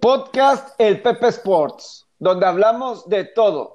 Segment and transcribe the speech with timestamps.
[0.00, 3.74] Podcast El Pepe Sports, donde hablamos de todo.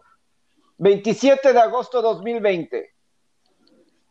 [0.77, 2.93] 27 de agosto 2020.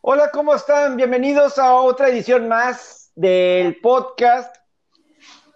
[0.01, 0.95] Hola, ¿cómo están?
[0.95, 4.55] Bienvenidos a otra edición más del podcast.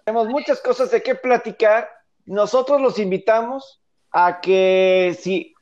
[0.04, 1.89] Tenemos muchas cosas de qué platicar.
[2.25, 3.79] Nosotros los invitamos
[4.11, 5.54] a que si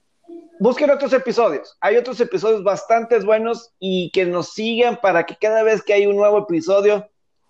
[0.61, 1.75] busquen otros episodios.
[1.81, 6.07] Hay otros episodios bastante buenos y que nos sigan para que cada vez que hay
[6.07, 7.09] un nuevo episodio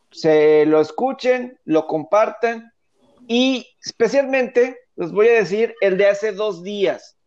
[0.10, 2.72] se lo escuchen, lo compartan
[3.28, 7.18] y especialmente les voy a decir el de hace dos días,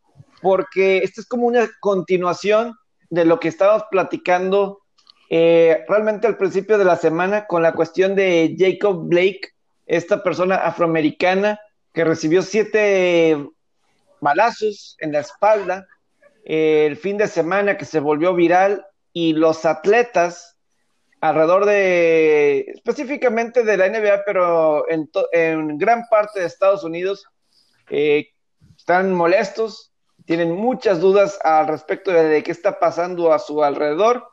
[0.41, 2.75] porque esto es como una continuación
[3.11, 4.81] de lo que estábamos platicando
[5.31, 9.53] eh, realmente al principio de la semana con la cuestión de Jacob Blake,
[9.87, 11.61] esta persona afroamericana
[11.93, 13.37] que recibió siete
[14.21, 15.87] balazos en la espalda
[16.45, 20.58] eh, el fin de semana que se volvió viral y los atletas
[21.21, 27.27] alrededor de, específicamente de la NBA, pero en, gran parte de Estados Unidos,
[27.91, 28.29] eh,
[28.77, 29.93] están molestos,
[30.25, 34.29] tienen muchas dudas al respecto de, qué está pasando a su alrededor.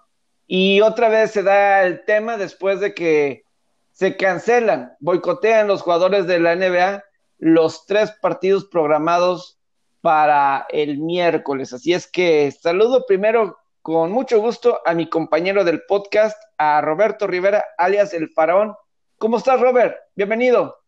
[0.48, 3.46] Y otra vez se da el tema después de que
[3.92, 7.04] se cancelan, boicotean los jugadores de la NBA
[7.38, 9.60] los tres partidos programados
[10.02, 11.74] para el miércoles.
[11.74, 17.28] Así es que saludo primero con mucho gusto a mi compañero del podcast, a Roberto
[17.28, 18.74] Rivera, alias El Faraón.
[19.20, 19.96] ¿Cómo estás, Robert?
[20.16, 20.80] Bienvenido.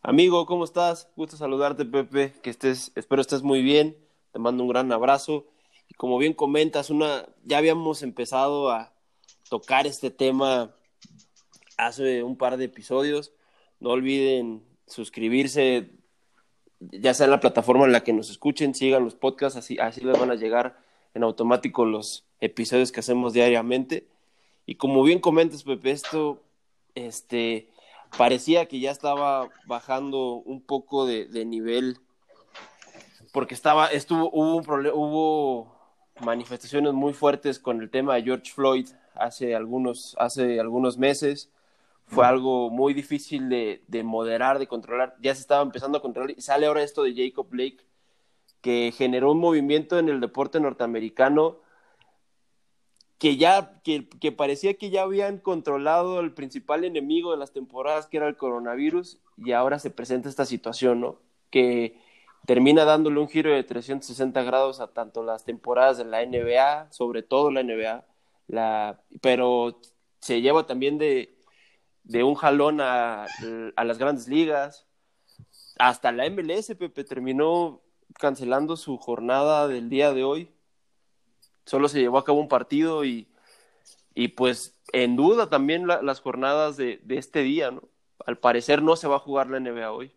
[0.00, 1.10] Amigo, ¿cómo estás?
[1.16, 2.32] Gusto saludarte, Pepe.
[2.42, 3.94] Que estés, espero estés muy bien.
[4.32, 5.48] Te mando un gran abrazo.
[5.86, 8.94] Y como bien comentas, una, ya habíamos empezado a
[9.50, 10.74] tocar este tema
[11.76, 13.34] hace un par de episodios.
[13.80, 15.90] No olviden suscribirse,
[16.80, 20.00] ya sea en la plataforma en la que nos escuchen, sigan los podcasts, así, así
[20.00, 24.06] les van a llegar en automático los episodios que hacemos diariamente.
[24.66, 26.42] Y como bien comentas, Pepe, esto
[26.94, 27.68] este,
[28.16, 31.98] parecía que ya estaba bajando un poco de, nivel,
[33.32, 35.78] porque estaba, estuvo, hubo, un problema, hubo
[36.20, 41.50] manifestaciones muy fuertes con el tema de George Floyd hace algunos, hace algunos meses.
[42.06, 45.14] Fue algo muy difícil de, de moderar, de controlar.
[45.20, 46.30] Ya se estaba empezando a controlar.
[46.30, 47.84] Y sale ahora esto de Jacob Blake,
[48.60, 51.58] que generó un movimiento en el deporte norteamericano
[53.18, 58.16] que ya, que, parecía que ya habían controlado el principal enemigo de las temporadas, que
[58.16, 61.20] era el coronavirus, y ahora se presenta esta situación, ¿no?
[61.50, 62.00] Que
[62.46, 67.22] termina dándole un giro de 360 grados a tanto las temporadas de la NBA, sobre
[67.22, 68.06] todo la NBA,
[68.46, 69.80] la, pero
[70.20, 71.36] se lleva también de,
[72.04, 73.26] de un jalón a,
[73.74, 74.86] a las grandes ligas,
[75.78, 77.82] hasta la MLS, Pepe, terminó
[78.18, 80.50] cancelando su jornada del día de hoy.
[81.64, 83.28] Solo se llevó a cabo un partido y,
[84.14, 87.82] y pues en duda también las jornadas de, de, este día, ¿no?
[88.26, 90.12] Al parecer no se va a jugar la NBA hoy.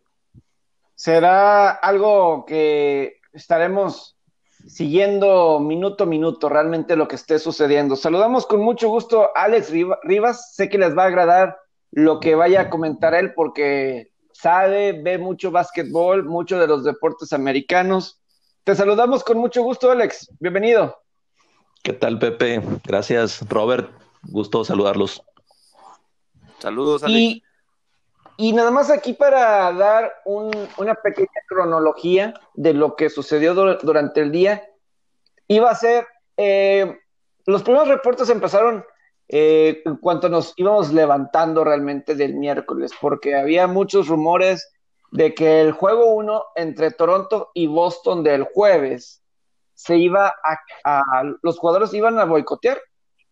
[0.94, 4.16] Será algo que estaremos
[4.66, 7.96] siguiendo minuto a minuto realmente lo que esté sucediendo.
[7.96, 9.70] Saludamos con mucho gusto a Alex
[10.04, 10.54] Rivas.
[10.54, 11.58] Sé que les va a agradar
[11.90, 14.11] lo que vaya a comentar él porque
[14.42, 18.20] sabe, ve mucho básquetbol, mucho de los deportes americanos.
[18.64, 20.28] Te saludamos con mucho gusto, Alex.
[20.40, 21.00] Bienvenido.
[21.84, 22.60] ¿Qué tal, Pepe?
[22.84, 23.88] Gracias, Robert.
[24.22, 25.22] Gusto saludarlos.
[26.58, 27.40] Saludos, Alex.
[28.36, 34.32] Y, nada más aquí para dar una pequeña cronología de lo que sucedió durante el
[34.32, 34.68] día.
[35.46, 36.98] Iba a ser, eh,
[37.46, 38.84] los primeros reportes empezaron
[39.34, 44.70] eh, en cuanto nos íbamos levantando realmente del miércoles, porque había muchos rumores
[45.10, 49.22] de que el juego 1 entre Toronto y Boston del jueves
[49.72, 50.34] se iba
[50.84, 52.78] a, los jugadores iban a boicotear,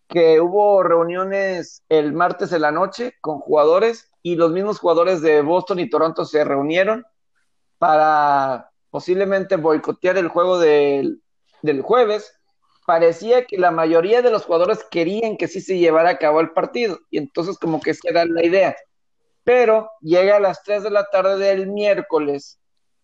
[0.09, 5.43] que hubo reuniones el martes de la noche con jugadores y los mismos jugadores de
[5.43, 7.05] Boston y Toronto se reunieron
[7.77, 11.23] para posiblemente boicotear el juego del,
[11.61, 12.40] del jueves
[12.91, 16.51] parecía que la mayoría de los jugadores querían que sí se llevara a cabo el
[16.51, 18.75] partido, y entonces como que esa era la idea.
[19.45, 22.59] Pero llega a las 3 de la tarde del miércoles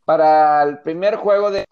[0.04, 1.66] para el primer juego de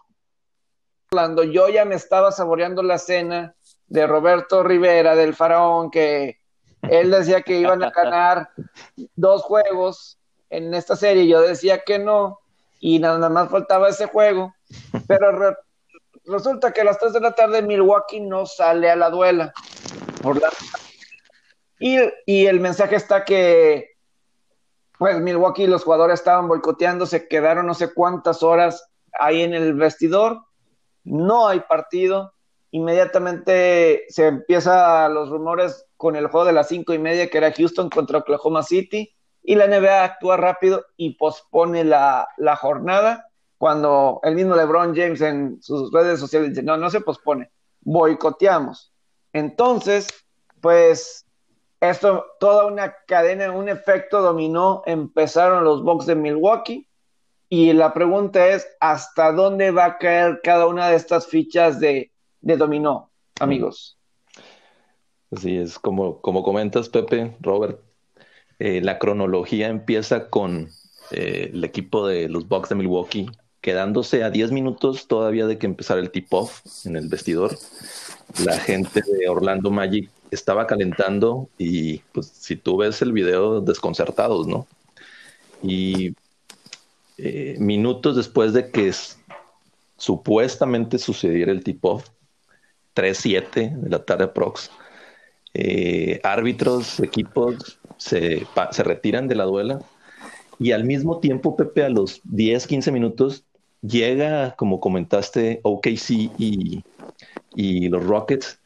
[1.11, 3.57] Orlando, yo ya me estaba saboreando la cena
[3.89, 6.39] de Roberto Rivera, del Faraón, que
[6.83, 8.51] él decía que iban a ganar
[9.17, 12.39] dos juegos en esta serie, yo decía que no,
[12.79, 14.55] y nada más faltaba ese juego,
[15.09, 15.57] pero
[16.27, 19.53] resulta que a las 3 de la tarde Milwaukee no sale a la duela.
[21.79, 23.91] y, el mensaje está que,
[24.99, 28.89] pues Milwaukee, los jugadores estaban boicoteando, se quedaron no sé cuántas horas
[29.19, 30.41] ahí en el vestidor,
[31.05, 32.33] no hay partido,
[32.71, 37.53] inmediatamente se empieza los rumores con el juego de las cinco y media que era
[37.53, 43.29] Houston contra Oklahoma City, y la NBA actúa rápido y pospone la jornada
[43.65, 47.51] cuando el mismo LeBron James en sus redes sociales dice, no, no se pospone,
[47.81, 48.93] boicoteamos.
[49.33, 50.07] Entonces,
[50.61, 51.25] pues
[51.81, 56.87] esto, toda una cadena, un efecto dominó, empezaron los Bucks de Milwaukee
[57.49, 62.13] y la pregunta es, ¿hasta dónde va a caer cada una de estas fichas de,
[62.43, 63.97] de dominó, amigos?
[65.35, 67.81] Así es, como, como comentas, Pepe, Robert,
[68.59, 70.69] eh, la cronología empieza con
[71.13, 73.31] eh, el equipo de los Bucks de Milwaukee
[73.65, 77.57] quedándose a 10 minutos todavía de que empezara el tip-off en el vestidor.
[78.45, 84.47] La gente de Orlando Magic estaba calentando y pues si tú ves el video desconcertados,
[84.47, 84.67] ¿no?
[85.63, 86.15] Y
[87.17, 88.93] eh, minutos después de que
[89.97, 92.11] supuestamente sucediera el tip-off,
[92.95, 94.71] 3-7 de la tarde prox,
[95.55, 99.79] eh, árbitros, equipos se, se, retiran de la duela
[100.59, 103.45] y al mismo tiempo, Pepe, a los 10, 15 minutos,
[103.87, 108.61] llega, como comentaste, OKC y, los Rockets,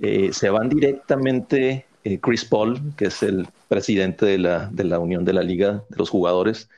[0.00, 5.32] eh, se van directamente eh, Chris Paul, que es el presidente de la, Unión de
[5.32, 6.68] la Liga de los Jugadores,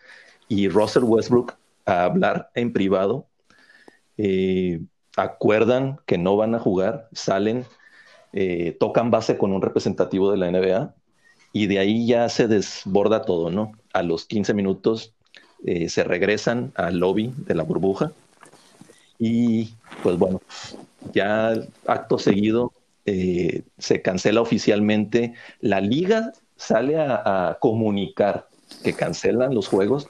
[0.49, 1.55] y Russell Westbrook
[1.87, 3.27] a hablar en privado.
[5.17, 7.67] acuerdan que no van a jugar, salen
[8.33, 10.95] eh, tocan base con un representativo de la NBA
[11.53, 13.73] y de ahí ya se desborda todo, ¿no?
[13.93, 15.15] A los 15 minutos
[15.65, 18.13] eh, se regresan al lobby de la burbuja
[19.19, 20.41] y pues bueno,
[21.13, 21.55] ya
[21.87, 22.73] acto seguido
[23.07, 28.47] eh, se cancela oficialmente, la liga sale a, comunicar
[28.85, 30.09] que cancelan los juegos,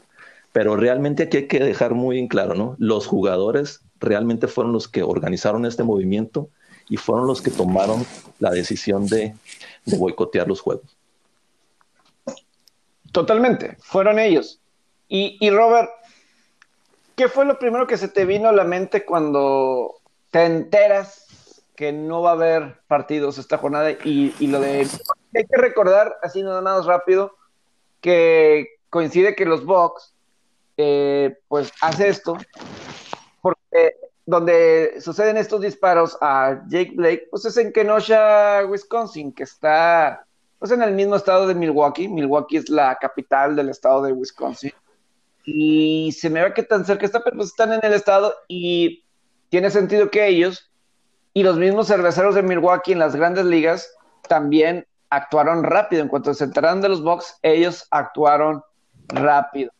[0.52, 2.76] pero realmente aquí hay que dejar muy en claro, ¿no?
[2.78, 6.48] Los jugadores realmente fueron los que organizaron este movimiento
[6.88, 8.04] y fueron los que tomaron
[8.38, 9.34] la decisión de,
[9.86, 10.96] boicotear los juegos.
[13.12, 14.59] Totalmente, fueron ellos.
[15.12, 15.90] Y, Robert,
[17.16, 19.96] ¿qué fue lo primero que se te vino a la mente cuando
[20.30, 23.90] te enteras que no va a haber partidos esta jornada?
[23.90, 24.86] Y, lo de.
[25.34, 27.34] Hay que recordar, así nada más rápido,
[28.00, 30.14] que coincide que los Bucks,
[30.76, 32.38] eh, pues, hace esto,
[33.42, 33.96] porque
[34.26, 40.24] donde suceden estos disparos a Jake Blake, pues es en Kenosha, Wisconsin, que está
[40.60, 42.06] pues en el mismo estado de Milwaukee.
[42.06, 44.72] Milwaukee es la capital del estado de Wisconsin.
[45.52, 49.04] Y se me ve que tan cerca está, pero pues están en el estado y
[49.48, 50.70] tiene sentido que ellos
[51.34, 53.92] y los mismos cerveceros de Milwaukee en las grandes ligas
[54.28, 56.02] también actuaron rápido.
[56.02, 58.62] En cuanto se enteraron de los Bucks, ellos actuaron
[59.08, 59.72] rápido.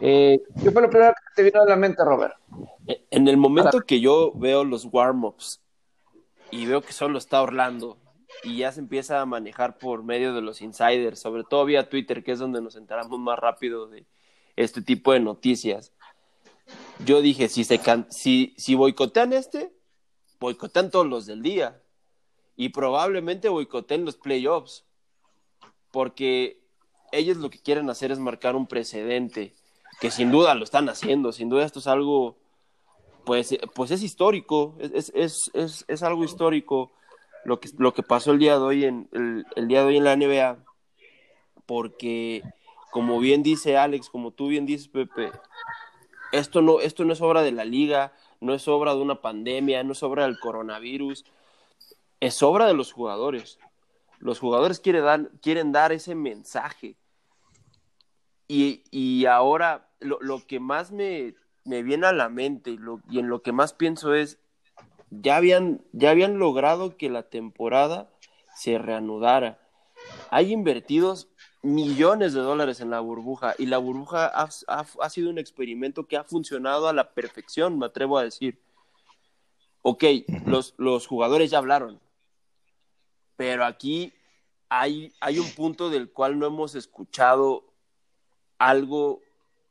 [0.00, 2.34] Eh, ¿Qué fue lo primero que te vino a la mente, Robert?
[3.10, 5.60] En el momento que yo veo los warm-ups
[6.50, 7.98] y veo que solo está Orlando
[8.42, 12.22] y ya se empieza a manejar por medio de los insiders, sobre todo vía Twitter,
[12.22, 14.04] que es donde nos enteramos más rápido de
[14.56, 15.92] este tipo de noticias.
[17.04, 17.80] Yo dije, si, se
[18.10, 19.72] si, si boicotean este,
[20.40, 21.80] boicotean todos los del día.
[22.56, 24.84] Y probablemente boicoteen los playoffs,
[25.90, 26.60] porque
[27.10, 29.54] ellos lo que quieren hacer es marcar un precedente
[30.00, 32.36] que sin duda lo están haciendo, sin duda esto es algo,
[33.24, 36.92] pues, pues es histórico, es, es, es, es algo histórico
[37.44, 40.04] lo que, lo que pasó el día de hoy en, el, día de hoy en
[40.04, 40.58] la NBA,
[41.66, 42.42] porque
[42.94, 45.32] como bien dice Alex, como tú bien dices, Pepe,
[46.30, 49.82] esto no, esto no es obra de la liga, no es obra de una pandemia,
[49.82, 51.24] no es obra del coronavirus,
[52.20, 53.58] es obra de los jugadores.
[54.20, 56.94] Los jugadores quieren dar, quieren dar ese mensaje
[58.46, 61.34] y, ahora lo, que más me,
[61.64, 64.38] viene a la mente y, lo, y en lo que más pienso es,
[65.10, 68.08] ya habían, ya habían logrado que la temporada
[68.54, 69.58] se reanudara.
[70.30, 71.28] Hay invertidos
[71.64, 76.16] millones de dólares en la burbuja y la burbuja ha, ha, sido un experimento que
[76.16, 78.60] ha funcionado a la perfección, me atrevo a decir.
[79.82, 80.04] Ok,
[80.46, 82.00] los, los jugadores ya hablaron,
[83.36, 84.14] pero aquí
[84.68, 87.64] hay, hay un punto del cual no hemos escuchado
[88.58, 89.20] algo,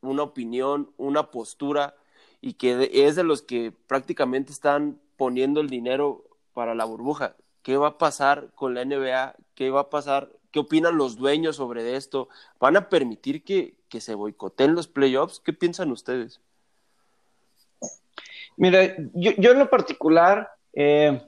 [0.01, 1.95] una opinión, una postura,
[2.41, 6.23] y que es de los que prácticamente están poniendo el dinero
[6.53, 7.35] para la burbuja.
[7.61, 9.35] ¿Qué va a pasar con la NBA?
[9.55, 10.29] ¿Qué va a pasar?
[10.53, 12.29] ¿Qué opinan los dueños sobre esto?
[12.59, 15.39] ¿Van a permitir que, se boicoteen los playoffs?
[15.39, 16.39] ¿Qué piensan ustedes?
[18.55, 21.19] Mira, yo, en lo particular, eh,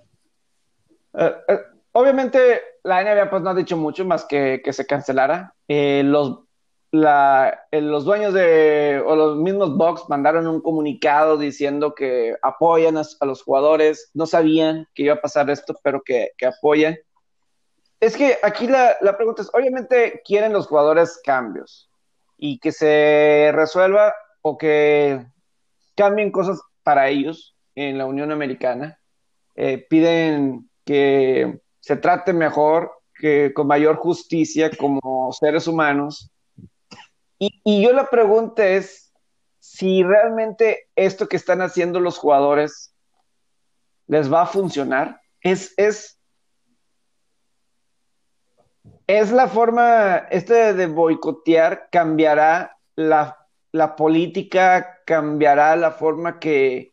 [1.18, 1.60] eh, eh,
[1.92, 5.56] obviamente la NBA pues no ha dicho mucho más que que se cancelara.
[5.68, 6.42] los
[6.92, 13.26] la, los dueños de, o los mismos Bucks mandaron un comunicado diciendo que apoyan a,
[13.26, 16.96] los jugadores, no sabían que iba a pasar esto, pero que, que apoyan.
[18.00, 21.90] Es que aquí la, la, pregunta es, obviamente quieren los jugadores cambios,
[22.38, 25.26] y que se resuelva o que
[25.96, 29.00] cambien cosas para ellos en la Unión Americana.
[29.56, 36.30] Eh, piden que se trate mejor, que con mayor justicia como seres humanos.
[37.40, 39.14] Y, y yo la pregunta es
[39.60, 42.94] si realmente esto que están haciendo los jugadores
[44.08, 45.22] les va a funcionar.
[45.42, 46.20] Es, es,
[49.08, 53.38] es la forma, este de boicotear cambiará la,
[53.72, 56.92] la política, cambiará la forma que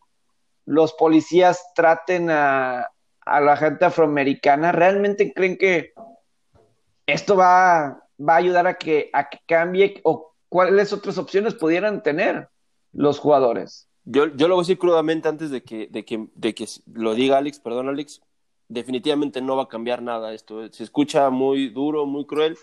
[0.66, 2.88] los policías traten a,
[3.24, 4.72] a la gente afroamericana.
[4.72, 5.92] ¿Realmente creen que
[7.06, 12.02] esto va, va a ayudar a que, a que cambie o cuáles otras opciones pudieran
[12.02, 12.48] tener
[12.92, 13.88] los jugadores?
[14.04, 17.14] Yo, yo lo voy a decir crudamente antes de que, de, que, de que lo
[17.14, 18.20] diga Alex, perdón Alex,
[18.72, 20.70] definitivamente no va a cambiar nada esto.
[20.72, 22.56] Se escucha muy duro, muy cruel,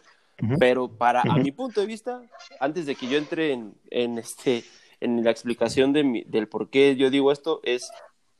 [0.57, 2.21] pero para, a mi punto de vista,
[2.59, 4.63] antes de que yo entre en, en este,
[5.01, 7.91] en la explicación de mi, del por qué yo digo esto, es,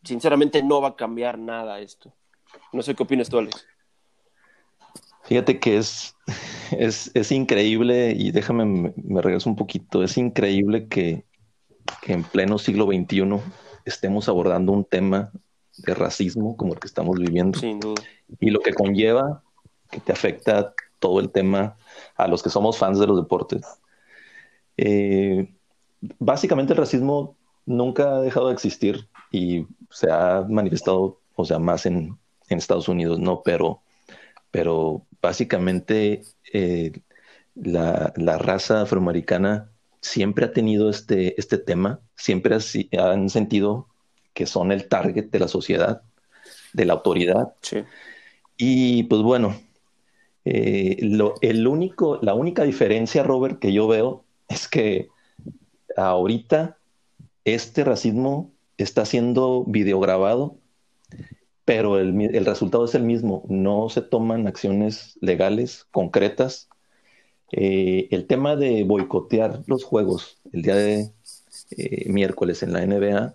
[0.04, 2.14] sinceramente no va a cambiar nada esto.
[2.72, 3.66] No sé qué opinas tú, Alex.
[5.24, 6.16] Fíjate que es,
[6.72, 11.26] es, es increíble, y déjame, me, me regreso un poquito, es increíble que
[12.02, 13.24] que en pleno siglo XXI
[13.86, 15.32] estemos abordando un tema
[15.86, 17.60] de racismo como el que estamos viviendo.
[17.60, 18.02] Sin duda.
[18.40, 19.44] Y lo que conlleva
[19.90, 21.78] que te afecta todo el tema
[22.16, 23.66] a los que somos fans de los deportes.
[24.78, 25.52] Eh,
[26.20, 31.86] básicamente el racismo nunca ha dejado de existir y se ha manifestado, o sea, más
[31.86, 32.18] en,
[32.50, 33.42] en Estados Unidos, ¿no?
[33.44, 33.82] Pero,
[34.52, 36.92] pero básicamente eh,
[37.56, 39.72] la, la raza afroamericana
[40.02, 42.58] siempre ha tenido este, este tema, siempre
[42.98, 43.89] han sentido
[44.34, 46.02] que son el target de la sociedad,
[46.74, 47.54] de la autoridad.
[47.62, 47.84] Sí.
[48.58, 49.56] Y pues bueno,
[50.46, 55.10] eh, lo, el único, la única diferencia, Robert, que yo veo es que
[55.96, 56.78] ahorita
[57.46, 60.58] este racismo está siendo videograbado,
[61.66, 63.44] pero el, el resultado es el mismo.
[63.50, 66.70] No se toman acciones legales concretas
[67.52, 71.12] eh, el tema de boicotear los juegos el día de
[71.72, 73.34] eh, miércoles en la NBA,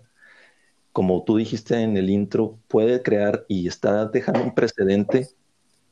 [0.95, 5.27] como tú dijiste en el intro, puede crear y está dejando un precedente,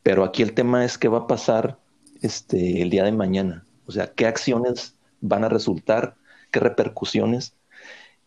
[0.02, 1.78] pero aquí el tema es qué va a pasar
[2.22, 3.66] este, el día de mañana.
[3.86, 6.16] O sea, qué acciones van a resultar,
[6.52, 7.54] qué repercusiones.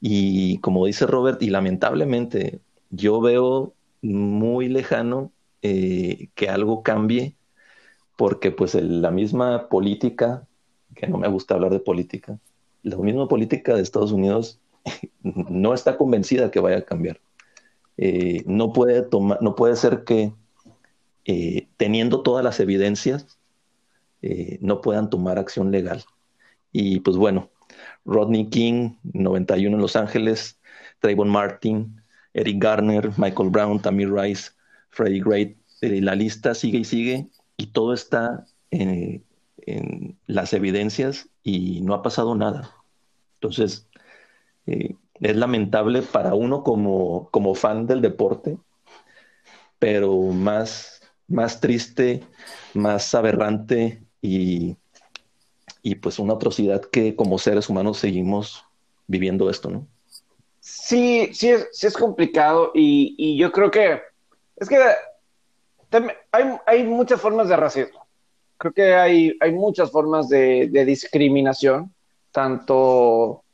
[0.02, 7.37] Y como dice Robert, y lamentablemente yo veo muy lejano eh, que algo cambie
[8.18, 10.47] porque pues la misma política,
[10.95, 12.38] que no me gusta hablar de política,
[12.83, 14.61] la misma política de Estados Unidos
[15.23, 17.21] no está convencida que vaya a cambiar.
[17.97, 20.33] Eh, no, puede tomar, no puede ser que
[21.25, 23.38] eh, teniendo todas las evidencias
[24.23, 26.05] eh, no puedan tomar acción legal.
[26.73, 27.50] Y pues bueno,
[28.05, 30.59] Rodney King, 91 en Los Ángeles,
[31.00, 32.00] Trayvon Martin,
[32.35, 34.50] Eric Garner, Michael Brown, Tamir Rice,
[34.90, 39.25] Freddie Gray, la lista sigue y sigue y todo está en,
[40.26, 42.73] las evidencias y no ha pasado nada.
[43.35, 43.88] Entonces,
[44.66, 48.58] eh, es lamentable para uno como, como fan del deporte,
[49.78, 52.23] pero más, más triste,
[52.75, 54.76] más aberrante y,
[55.82, 58.64] y pues una atrocidad que como seres humanos seguimos
[59.06, 59.87] viviendo esto, ¿no?
[60.61, 64.00] Sí, sí es, sí es complicado y, y yo creo que
[64.56, 64.78] es que
[66.32, 68.04] hay, hay, muchas formas de racismo.
[68.58, 71.94] Creo que hay, hay muchas formas de, de discriminación,
[72.32, 73.44] tanto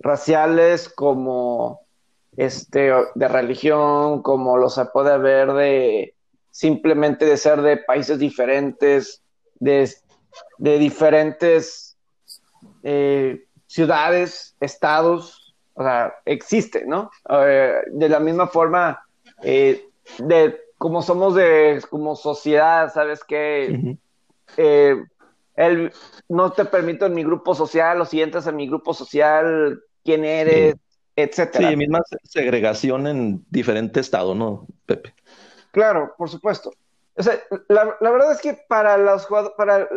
[0.00, 1.80] raciales como
[2.36, 6.14] este, de religión, como los se puede haber de
[6.50, 9.22] simplemente de ser de países diferentes,
[9.60, 9.88] de,
[10.58, 11.96] de diferentes
[12.82, 17.10] eh, ciudades, estados, o sea, existe, ¿no?
[17.28, 19.00] Eh, de la misma forma,
[19.42, 19.88] eh,
[20.18, 23.96] de como somos de, como sociedad, ¿sabes qué?
[24.56, 24.96] Eh,
[25.56, 25.92] él
[26.28, 30.24] no te permito en mi grupo social, o si entras en mi grupo social, quién
[30.24, 30.74] eres,
[31.16, 31.70] etcétera.
[31.70, 35.14] Sí, misma segregación en diferente estado, ¿no, Pepe?
[35.72, 36.72] Claro, por supuesto.
[37.16, 37.38] O sea,
[37.68, 39.26] la, la verdad es que para, los,
[39.56, 39.88] para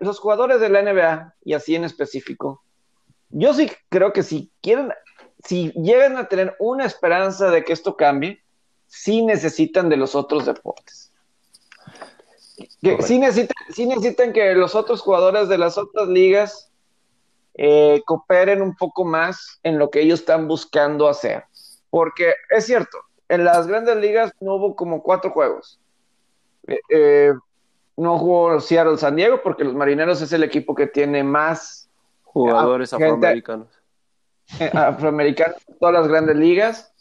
[0.00, 2.62] los jugadores de la NBA, y así en específico,
[3.30, 4.92] yo sí creo que si quieren,
[5.44, 8.42] si llegan a tener una esperanza de que esto cambie,
[8.86, 11.12] sí necesitan de los otros deportes.
[12.82, 16.71] Que sí, necesitan, sí necesitan que los otros jugadores de las otras ligas
[17.54, 21.44] eh, cooperen un poco más en lo que ellos están buscando hacer.
[21.90, 25.80] Porque es cierto, en las grandes ligas no hubo como cuatro juegos.
[26.66, 27.32] Eh, eh,
[27.96, 31.90] no jugó Seattle San Diego porque los Marineros es el equipo que tiene más
[32.32, 33.68] Jugadores afroamericanos.
[34.58, 36.92] Eh, afroamericanos, todas las grandes ligas.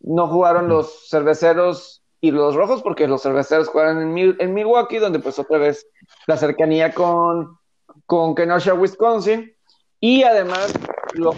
[0.00, 5.18] No jugaron los cerveceros y los rojos porque los cerveceros jugaron en, en Milwaukee, donde
[5.18, 5.86] pues otra vez
[6.26, 7.58] la cercanía con,
[8.06, 9.52] con Kenosha, Wisconsin.
[10.00, 10.72] Y además
[11.14, 11.36] los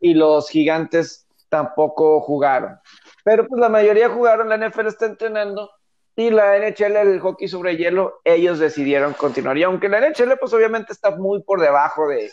[0.00, 2.78] y los gigantes tampoco jugaron.
[3.24, 5.70] Pero pues la mayoría jugaron, la NFL está entrenando
[6.16, 9.58] y la NHL, el hockey sobre hielo, ellos decidieron continuar.
[9.58, 12.30] Y aunque la NHL pues obviamente está muy por debajo de,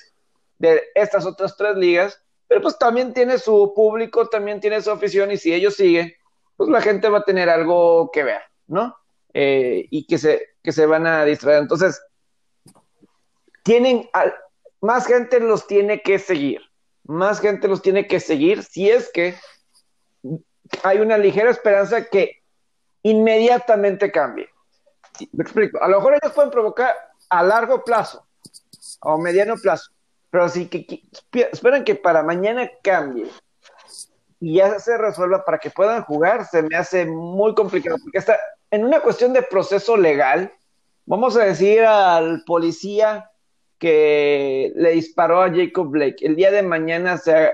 [0.60, 5.32] de estas otras tres ligas, pero pues también tiene su público, también tiene su afición
[5.32, 6.14] y si ellos siguen,
[6.58, 8.96] pues la gente va a tener algo que ver, ¿no?
[9.34, 11.62] Eh, y que se, que se van a distraer.
[11.62, 12.02] Entonces,
[13.64, 14.10] tienen,
[14.82, 16.62] más gente los tiene que seguir,
[17.04, 19.36] más gente los tiene que seguir si es que
[20.84, 22.42] hay una ligera esperanza que
[23.04, 24.50] inmediatamente cambie.
[25.34, 25.82] Me explico.
[25.82, 26.96] A lo mejor ellos pueden provocar
[27.30, 28.26] a largo plazo
[29.02, 29.92] o mediano plazo,
[30.30, 31.04] pero si que,
[31.52, 33.30] esperan que para mañana cambie
[34.40, 38.40] y ya se resuelva para que puedan jugar, se me hace muy complicado, porque está
[38.72, 40.52] en una cuestión de proceso legal,
[41.06, 43.31] vamos a decir al policía
[43.82, 47.52] que le disparó a Jacob Blake, el día de mañana se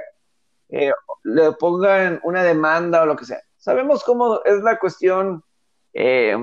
[0.68, 0.92] eh,
[1.24, 3.42] le pongan una demanda o lo que sea.
[3.56, 5.42] Sabemos cómo es la cuestión
[5.94, 6.36] eh,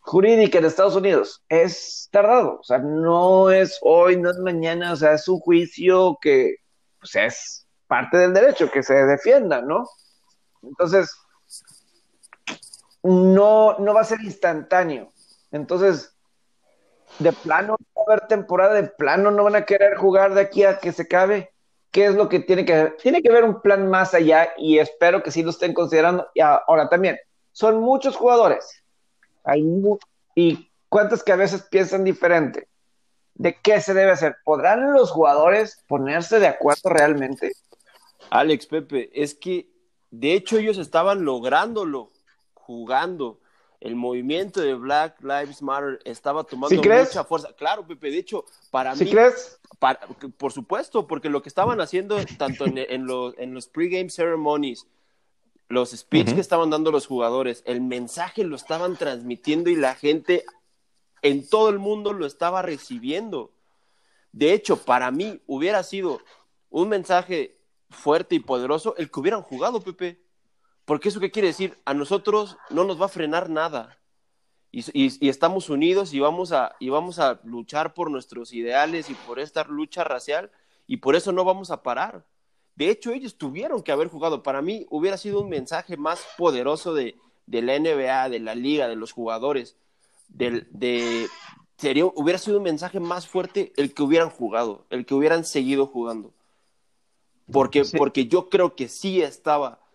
[0.00, 1.42] jurídica en Estados Unidos.
[1.48, 6.18] Es tardado, o sea, no es hoy, no es mañana, o sea, es un juicio
[6.20, 6.56] que
[7.00, 9.88] pues, es parte del derecho, que se defienda, ¿no?
[10.62, 11.16] Entonces,
[13.02, 15.08] no, no va a ser instantáneo.
[15.50, 16.14] Entonces,
[17.18, 20.78] de plano a haber temporada, de plano no van a querer jugar de aquí a
[20.78, 21.52] que se acabe.
[21.90, 22.94] ¿Qué es lo que tiene que?
[23.02, 26.28] Tiene que haber un plan más allá y espero que sí lo estén considerando.
[26.34, 27.18] Y ahora también,
[27.52, 28.82] son muchos jugadores.
[29.44, 29.64] Hay
[30.34, 32.68] y cuántos que a veces piensan diferente.
[33.34, 34.36] ¿De qué se debe hacer?
[34.44, 37.52] ¿Podrán los jugadores ponerse de acuerdo realmente?
[38.30, 39.70] Alex Pepe, es que
[40.10, 42.10] de hecho ellos estaban lográndolo
[42.54, 43.40] jugando.
[43.80, 47.52] El movimiento de Black Lives Matter estaba tomando mucha fuerza.
[47.54, 49.10] Claro, Pepe, de hecho, para ¿Sí mí.
[49.10, 49.60] crees?
[50.36, 54.86] por supuesto, porque lo que estaban haciendo tanto en, en, los, en los pregame ceremonies,
[55.68, 60.44] los speech que estaban dando los jugadores, el mensaje lo estaban transmitiendo y la gente
[61.22, 63.52] en todo el mundo lo estaba recibiendo.
[64.32, 66.20] De hecho, para mí hubiera sido
[66.70, 67.58] un mensaje
[67.90, 70.20] fuerte y poderoso el que hubieran jugado, Pepe.
[70.88, 73.98] Porque eso qué quiere decir, a nosotros no nos va a frenar nada.
[74.72, 79.38] Y, estamos unidos y vamos, a, y vamos a luchar por nuestros ideales y por
[79.38, 80.50] esta lucha racial
[80.86, 82.24] y por eso no vamos a parar.
[82.74, 84.42] De hecho, ellos tuvieron que haber jugado.
[84.42, 88.88] Para mí hubiera sido un mensaje más poderoso de, de la NBA, de la liga,
[88.88, 89.76] de los jugadores.
[90.28, 91.26] de,
[91.76, 95.86] sería, hubiera sido un mensaje más fuerte el que hubieran jugado, el que hubieran seguido
[95.86, 96.32] jugando.
[97.52, 99.86] Porque, porque yo creo que sí estaba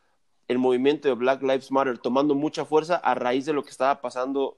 [0.47, 4.01] el movimiento de Black Lives Matter tomando mucha fuerza a raíz de lo que estaba
[4.01, 4.57] pasando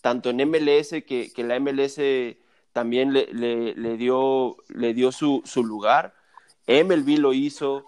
[0.00, 1.98] tanto en MLS, que, que la MLS
[2.72, 6.14] también le, le, dio, le dio su, su, lugar,
[6.68, 7.86] MLB lo hizo,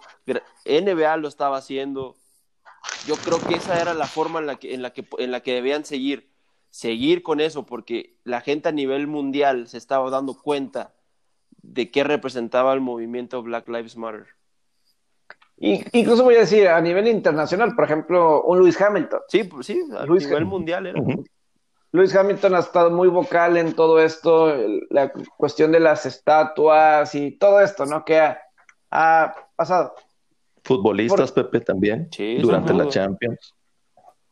[0.65, 2.15] NBA lo estaba haciendo.
[3.05, 5.41] Yo creo que esa era la forma en la que, en la que, en la
[5.41, 6.29] que debían seguir,
[6.71, 10.93] seguir con eso, porque la gente a nivel mundial se estaba dando cuenta
[11.61, 14.38] de qué representaba el movimiento Black Lives Matter.
[15.59, 19.21] Incluso voy a decir, a nivel internacional, por ejemplo, un Luis Hamilton.
[19.27, 21.01] Sí, pues sí, a nivel mundial era.
[21.91, 24.53] Luis Hamilton ha estado muy vocal en todo esto,
[24.89, 28.05] la cuestión de las estatuas y todo esto, ¿no?
[28.05, 28.21] Que
[28.91, 29.95] ha, pasado.
[30.63, 32.09] Futbolistas, Pepe, también,
[32.41, 33.55] durante la Champions.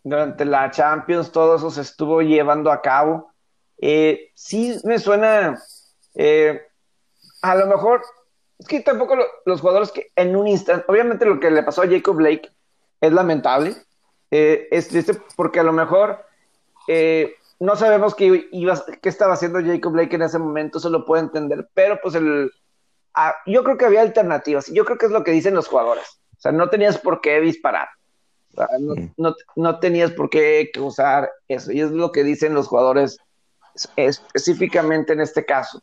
[0.04, 3.32] Durante la Champions, todo eso se estuvo llevando a cabo.
[3.80, 5.60] Eh, sí me suena,
[6.16, 6.62] eh,
[7.42, 8.02] a lo mejor,
[8.60, 9.16] es que tampoco
[9.46, 12.50] los jugadores que en un instante, obviamente lo que le pasó a Jacob Blake
[13.02, 13.76] es lamentable,
[14.32, 16.26] eh, es triste porque a lo mejor
[17.60, 21.24] no sabemos qué, iba, qué estaba haciendo Jacob Blake en ese momento, se lo puede
[21.24, 22.52] entender, pero pues el,
[23.46, 26.40] yo creo que había alternativas, yo creo que es lo que dicen los jugadores, o
[26.40, 27.90] sea, no tenías por qué disparar,
[28.56, 29.06] mm.
[29.18, 33.18] no, no, tenías por qué usar eso, y es lo que dicen los jugadores
[33.96, 35.82] específicamente en este caso.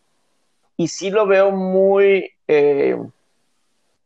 [0.77, 2.97] Y sí lo veo muy eh,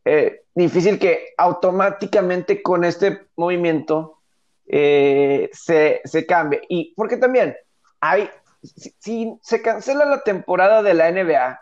[0.05, 4.19] eh, difícil que automáticamente con este movimiento
[4.67, 6.61] eh, se, se, cambie.
[6.69, 7.55] Y porque también
[7.99, 8.29] hay,
[8.61, 11.59] si, se cancela la temporada de la NBA,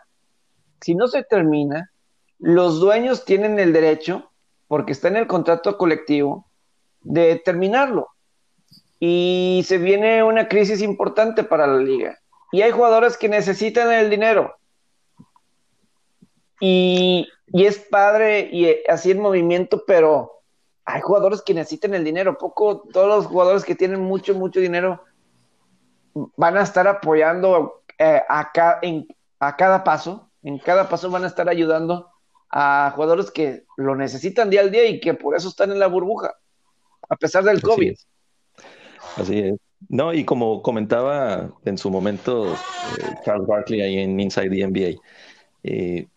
[0.80, 1.90] si no se termina,
[2.38, 4.30] los dueños tienen el derecho,
[4.68, 6.46] porque está en el contrato colectivo,
[7.00, 8.08] de terminarlo.
[9.00, 12.18] Y se viene una crisis importante para la liga.
[12.52, 14.56] Y hay jugadores que necesitan el dinero.
[16.60, 20.42] Y, y es padre y eh, así el movimiento, pero
[20.84, 22.38] hay jugadores que necesitan el dinero.
[22.38, 25.02] Poco, todos los jugadores que tienen mucho, mucho dinero
[26.36, 28.50] van a estar apoyando eh, a,
[28.82, 29.06] en,
[29.38, 30.30] a cada paso.
[30.42, 32.10] En cada paso van a estar ayudando
[32.50, 35.86] a jugadores que lo necesitan día al día y que por eso están en la
[35.86, 36.34] burbuja,
[37.08, 37.94] a pesar del COVID.
[39.16, 39.56] Así es.
[39.88, 42.56] No, y como comentaba en su momento eh,
[43.24, 45.00] Charles Barkley ahí en Inside the NBA,
[45.62, 46.08] eh,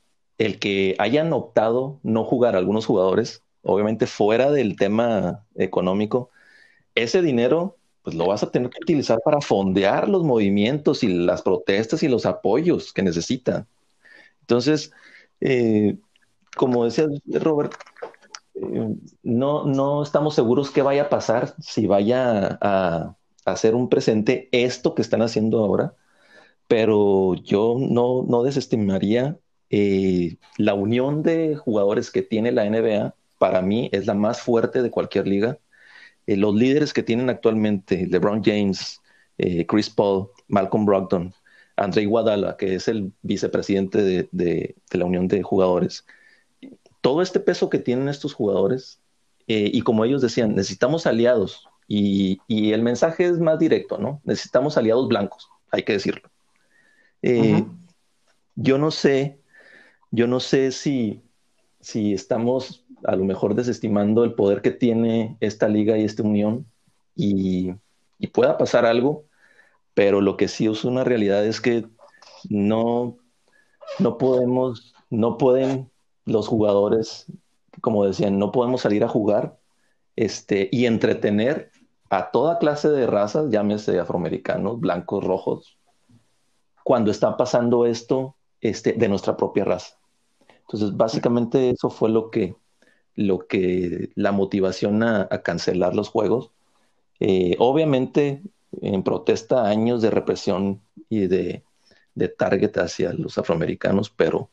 [0.42, 6.32] el que hayan optado no jugar algunos jugadores, obviamente fuera del tema económico,
[6.96, 11.44] ese dinero pues lo vas a tener que utilizar para fondear los movimientos y las
[11.44, 13.68] protestas y los apoyos que necesitan.
[14.42, 14.92] Entonces,
[15.42, 15.98] eh,
[16.58, 17.74] como decía Robert,
[19.24, 24.96] no, no estamos seguros qué vaya a pasar si vaya a hacer un presente esto
[24.96, 25.94] que están haciendo ahora,
[26.68, 29.38] pero yo no, no desestimaría
[29.72, 34.82] eh, la unión de jugadores que tiene la NBA, para mí es la más fuerte
[34.82, 35.58] de cualquier liga.
[36.28, 39.02] Eh, los líderes que tienen actualmente, LeBron James,
[39.38, 41.34] eh, Chris Paul, Malcolm Brogdon,
[41.78, 46.06] André Guadala, que es el vicepresidente de, de, la unión de jugadores,
[47.02, 49.00] todo este peso que tienen estos jugadores,
[49.48, 54.22] y como ellos decían, necesitamos aliados, y, el mensaje es más directo, ¿no?
[54.24, 56.30] Necesitamos aliados blancos, hay que decirlo.
[57.22, 57.66] Eh,
[58.56, 59.41] yo no sé,
[60.12, 61.22] yo no sé si,
[61.80, 66.66] si estamos a lo mejor desestimando el poder que tiene esta liga y esta unión
[67.16, 67.74] y,
[68.34, 69.26] pueda pasar algo,
[69.96, 71.88] pero lo que sí es una realidad es que
[72.50, 73.18] no,
[74.00, 75.90] no podemos, no pueden
[76.26, 77.26] los jugadores,
[77.82, 79.58] como decían, no podemos salir a jugar
[80.16, 81.72] este, y entretener
[82.10, 85.78] a toda clase de razas, llámese afroamericanos, blancos, rojos,
[86.84, 90.01] cuando está pasando esto este, de nuestra propia raza.
[90.72, 92.56] Entonces, básicamente eso fue lo que,
[93.16, 96.52] lo que la motivación a, cancelar los juegos.
[97.20, 98.42] Eh, obviamente,
[98.82, 101.64] en protesta años de represión y de,
[102.16, 104.50] de target hacia los afroamericanos, pero,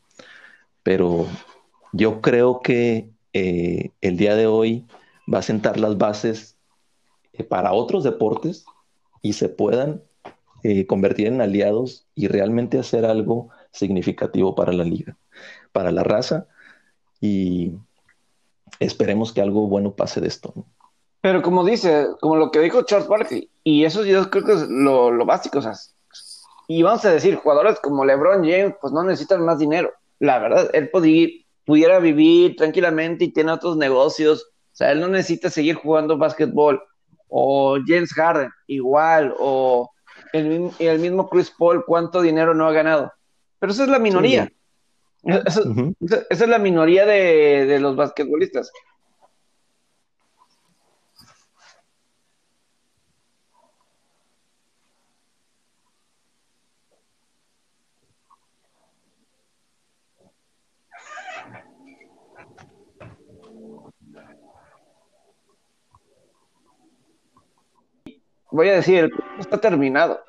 [0.83, 1.27] pero
[1.93, 4.87] yo creo que eh, el día de hoy
[5.33, 6.57] va a sentar las bases
[7.49, 8.65] para otros deportes
[9.23, 10.03] y se puedan
[10.65, 15.17] eh, convertir en aliados y realmente hacer algo significativo para la liga,
[15.79, 16.49] para la raza
[17.21, 17.71] y
[18.81, 20.53] esperemos que algo bueno pase de esto.
[21.21, 24.69] Pero como dice, como lo que dijo Charles Barkley, y eso yo creo que es
[24.69, 25.75] lo, lo básico, o sea,
[26.67, 29.93] y vamos a decir, jugadores como LeBron James, pues no necesitan más dinero.
[30.19, 34.49] La verdad, él pudiera vivir tranquilamente y tiene otros negocios.
[34.73, 36.83] O sea, él no necesita seguir jugando básquetbol
[37.29, 39.93] o James Harden, igual, o
[40.33, 43.13] el, el, mismo Chris Paul, cuánto dinero no ha ganado.
[43.61, 44.51] Pero esa es la minoría.
[45.25, 45.63] Esa,
[46.31, 48.73] es la minoría de, de los basquetbolistas.
[68.59, 70.21] voy a decir, el está terminado.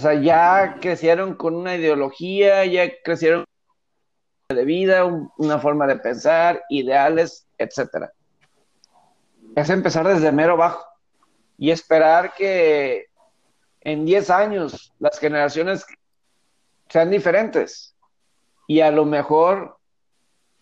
[0.00, 3.44] O sea, ya crecieron con una ideología, ya crecieron
[4.48, 5.04] de vida,
[5.36, 8.10] una forma de pensar, ideales, etcétera.
[9.54, 10.86] Es empezar desde mero bajo
[11.58, 13.08] y esperar que
[13.82, 15.84] en 10 años las generaciones
[16.88, 17.94] sean diferentes
[18.66, 19.76] y a lo mejor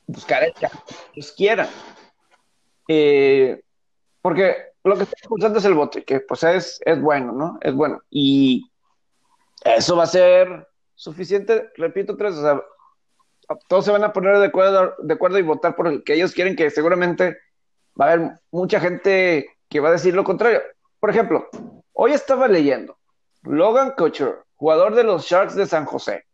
[0.09, 0.66] buscar el que
[1.14, 1.68] ellos quieran.
[2.88, 3.62] Eh,
[4.20, 7.57] porque lo que está impulsando es el bote, que pues es, es bueno, ¿no?
[7.62, 8.03] Es bueno.
[8.11, 8.68] Y
[9.64, 12.62] eso va a ser suficiente, repito tres, o sea,
[13.68, 16.33] todos se van a poner de acuerdo, de acuerdo y votar por el que ellos
[16.33, 17.38] quieren, que seguramente
[17.99, 20.61] va a haber mucha gente que va a decir lo contrario.
[21.01, 21.49] Por ejemplo,
[21.92, 22.99] hoy estaba leyendo
[23.42, 26.25] Logan Couture, jugador de los Sharks de San José.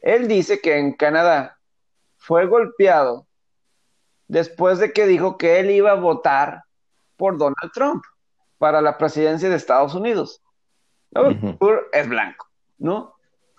[0.00, 1.58] Él dice que en Canadá
[2.16, 3.26] fue golpeado
[4.26, 6.64] después de que dijo que él iba a votar
[7.16, 8.04] por Donald Trump
[8.58, 10.41] para la presidencia de Estados Unidos.
[11.92, 12.48] Es blanco,
[12.78, 13.14] ¿no?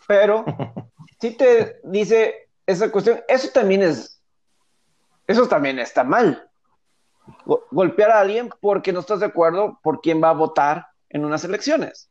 [0.07, 0.45] Pero
[1.19, 4.21] si te dice esa cuestión, eso también es,
[5.27, 6.49] eso también está mal.
[7.71, 11.43] golpear a alguien porque no estás de acuerdo por quién va a votar en unas
[11.43, 12.09] elecciones.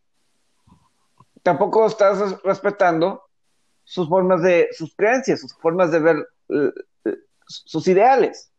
[1.42, 3.22] Tampoco estás respetando
[3.84, 6.28] sus formas de, sus creencias, sus formas de ver
[7.46, 8.52] sus ideales.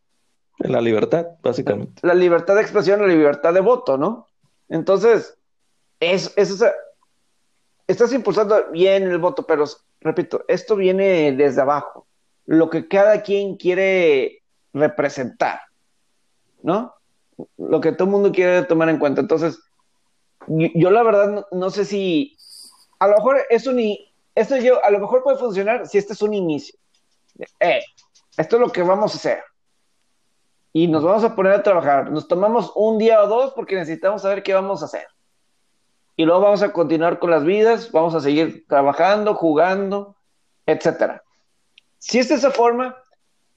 [0.59, 2.05] La libertad, básicamente.
[2.05, 4.27] La libertad de expresión, la libertad de voto, ¿no?
[4.69, 5.37] Entonces,
[6.11, 6.63] es, es
[7.87, 9.65] estás impulsando bien el voto, pero
[10.01, 12.07] repito, esto viene desde abajo,
[12.45, 15.61] lo que cada quien quiere representar,
[16.61, 16.93] ¿no?
[17.57, 19.21] Lo que todo el mundo quiere tomar en cuenta.
[19.21, 19.59] Entonces,
[20.47, 22.37] yo, la verdad no, sé si,
[22.99, 23.79] a lo mejor es un,
[24.35, 26.77] esto yo, a lo mejor puede funcionar si este es un inicio.
[27.59, 27.81] Eh,
[28.37, 29.43] esto es lo que vamos a hacer.
[30.73, 32.11] Y nos vamos a poner a trabajar.
[32.11, 35.05] Nos tomamos un día o dos porque necesitamos saber qué vamos a hacer.
[36.15, 40.15] Y luego vamos a continuar con las vidas, vamos a seguir trabajando, jugando,
[40.65, 41.23] etcétera.
[41.97, 42.95] Si es de esa forma,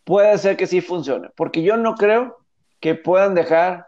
[0.05, 2.39] puede ser que sí funcione, porque yo no creo
[2.81, 3.87] que puedan dejar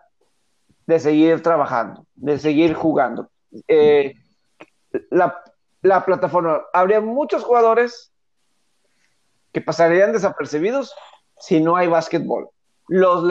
[0.86, 3.30] de seguir trabajando, de seguir jugando.
[3.68, 4.14] Eh,
[5.10, 5.42] la,
[5.82, 8.12] la plataforma, habría muchos jugadores
[9.52, 10.94] que pasarían desapercibidos
[11.38, 12.48] si no hay básquetbol.
[12.88, 13.24] Los,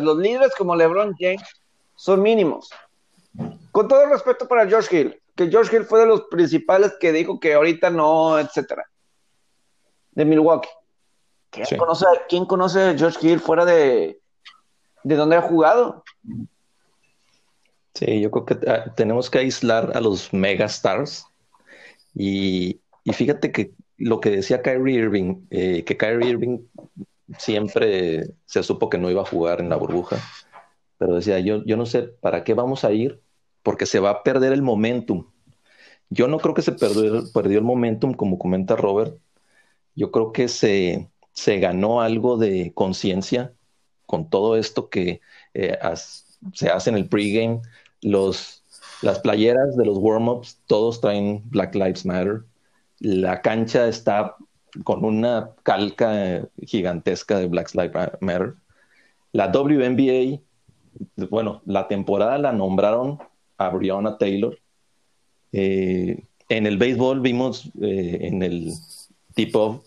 [0.00, 1.48] los líderes como LeBron James
[1.94, 2.70] son mínimos.
[3.72, 7.38] Con todo respeto para George Hill, que George Hill fue de los principales que dijo
[7.38, 8.88] que ahorita no, etcétera,
[10.12, 10.68] de Milwaukee.
[11.50, 14.20] ¿Quién, conoce, ¿Quién conoce a George Hill fuera de,
[15.04, 16.04] de donde ha jugado?
[17.94, 21.26] Sí, yo creo que ah, tenemos que aislar a los megastars
[22.14, 26.58] y, y fíjate que lo que decía Kyrie Irving, eh, que Kyrie Irving
[27.38, 30.16] siempre se supo que no iba a jugar en la burbuja,
[30.98, 33.20] pero decía, yo, yo no sé para qué vamos a ir,
[33.66, 35.26] porque se va a perder el momentum.
[36.08, 39.18] Yo no creo que se perdió, el momentum, como comenta Robert.
[39.96, 41.10] Yo creo que se,
[41.58, 43.52] ganó algo de conciencia
[44.06, 45.20] con todo esto que
[45.52, 45.76] eh,
[46.52, 47.60] se hace en el pregame.
[48.02, 52.44] Las playeras de los warm-ups, todos traen Black Lives Matter
[53.00, 54.36] la cancha está
[54.84, 58.54] con una calca gigantesca de Black Lives Matter.
[59.32, 60.40] La WNBA,
[61.30, 63.18] bueno, la temporada la nombraron
[63.58, 64.58] a Breonna Taylor.
[65.52, 68.72] Eh, en el béisbol vimos eh, en el
[69.34, 69.82] tipo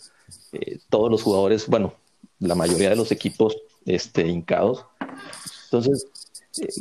[0.51, 1.93] eh, todos los jugadores, bueno,
[2.39, 4.85] la mayoría de los equipos este, hincados.
[5.65, 6.07] Entonces,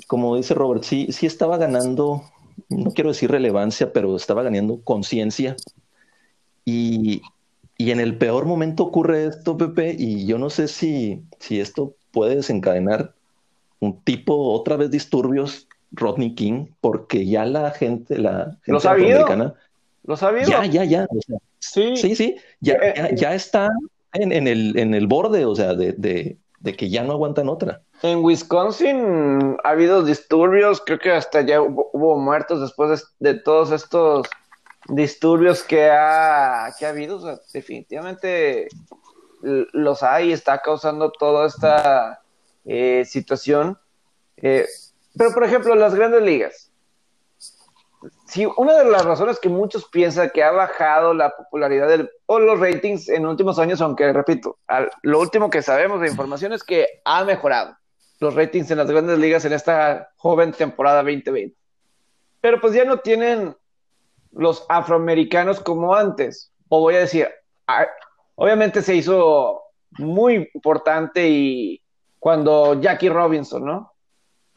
[0.06, 2.22] como dice Robert, sí, sí estaba ganando,
[2.68, 5.56] no quiero decir relevancia, pero estaba ganando conciencia
[6.68, 7.22] y,
[7.78, 12.36] en el peor momento ocurre esto, Pepe, y yo no sé si, si esto puede
[12.36, 13.14] desencadenar
[13.80, 19.54] un tipo, otra vez disturbios, Rodney King, porque ya la gente, la gente afroamericana.
[20.04, 20.48] ¿Lo sabido?
[20.48, 21.06] Ya, ya, ya.
[21.58, 22.36] sí, sí, sí.
[22.60, 23.68] Ya, eh, ya, está
[24.12, 27.82] en, el, en el borde, o sea, de, de, que ya no aguantan otra.
[28.02, 34.26] En Wisconsin ha habido disturbios, creo que hasta ya hubo, muertos después de todos estos
[34.88, 38.68] disturbios que ha, que ha habido, definitivamente
[39.42, 42.20] los hay, está causando toda esta
[42.64, 43.78] eh, situación.
[44.36, 44.66] Eh,
[45.18, 46.70] pero, por ejemplo, las grandes ligas.
[48.26, 52.38] Si una de las razones que muchos piensan que ha bajado la popularidad del, o
[52.38, 54.58] los ratings en últimos años, aunque repito,
[55.02, 57.76] lo último que sabemos de información es que ha mejorado
[58.20, 61.56] los ratings en las grandes ligas en esta joven temporada 2020.
[62.40, 63.56] Pero pues ya no tienen
[64.32, 66.52] los afroamericanos como antes.
[66.68, 67.28] O voy a decir,
[68.36, 69.62] obviamente se hizo
[69.98, 71.82] muy importante y
[72.18, 73.92] cuando Jackie Robinson, ¿no?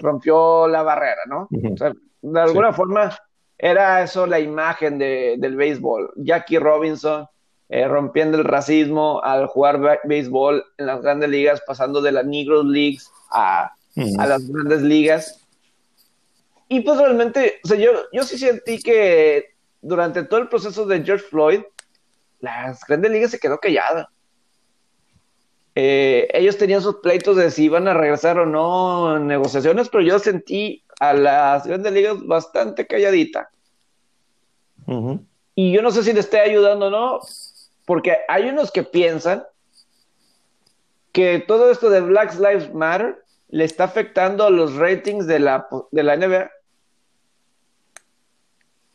[0.01, 1.47] Rompió la barrera, ¿no?
[1.51, 3.15] de alguna forma
[3.57, 6.13] era eso la imagen del béisbol.
[6.17, 7.27] Jackie Robinson
[7.69, 12.63] eh, rompiendo el racismo al jugar béisbol en las grandes ligas, pasando de las Negro
[12.63, 13.71] Leagues a,
[14.17, 15.47] a las grandes ligas.
[16.67, 21.01] Y pues realmente, o sea, yo, yo sí sentí que durante todo el proceso de
[21.01, 21.61] George Floyd,
[22.41, 24.10] las grandes ligas se quedó callada.
[25.83, 30.03] Eh, ellos tenían sus pleitos de si iban a regresar o no en negociaciones, pero
[30.03, 33.49] yo sentí a las grandes ligas bastante calladita.
[35.55, 37.19] Y yo no sé si le esté ayudando o no,
[37.85, 39.43] porque hay unos que piensan
[41.11, 45.67] que todo esto de Black Lives Matter le está afectando a los ratings de la,
[45.89, 46.51] de la NBA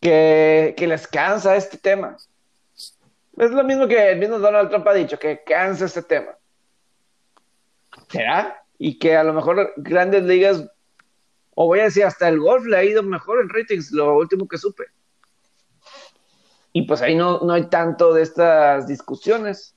[0.01, 2.17] que, les cansa este tema.
[3.37, 6.36] Es lo mismo que el mismo Donald Trump ha dicho, que cansa este tema.
[8.09, 8.63] ¿Será?
[8.79, 10.65] Y que a lo mejor grandes ligas,
[11.55, 14.47] o voy a decir, hasta el golf le ha ido mejor en ratings, lo último
[14.47, 14.85] que supe.
[16.73, 19.75] Y pues ahí no, no hay tanto de estas discusiones.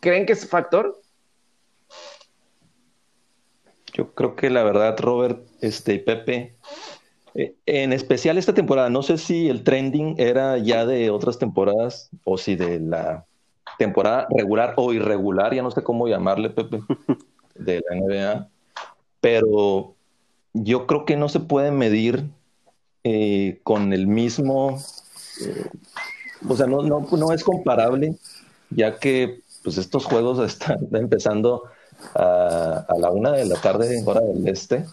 [0.00, 1.00] ¿Creen que es factor?
[3.92, 6.56] Yo creo que la verdad, Robert este, y Pepe,
[7.34, 12.10] eh, en especial esta temporada, no sé si el trending era ya de otras temporadas
[12.24, 13.26] o si de la
[13.78, 16.80] temporada regular o irregular, ya no sé cómo llamarle, Pepe,
[17.54, 18.48] de la NBA,
[19.20, 19.94] pero
[20.52, 22.24] yo creo que no se puede medir
[23.04, 24.78] eh, con el mismo,
[25.44, 25.66] eh,
[26.48, 28.16] o sea, no, no, no es comparable,
[28.70, 31.64] ya que pues estos juegos están empezando
[32.14, 34.84] a, a la una de la tarde en hora del este.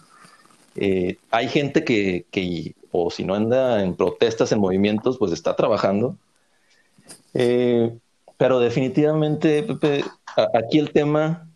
[0.74, 5.54] Eh, hay gente que, que, o si no anda en protestas, en movimientos, pues está
[5.54, 6.16] trabajando.
[7.34, 7.98] Eh,
[8.42, 10.02] pero definitivamente, Pepe,
[10.52, 11.48] aquí el tema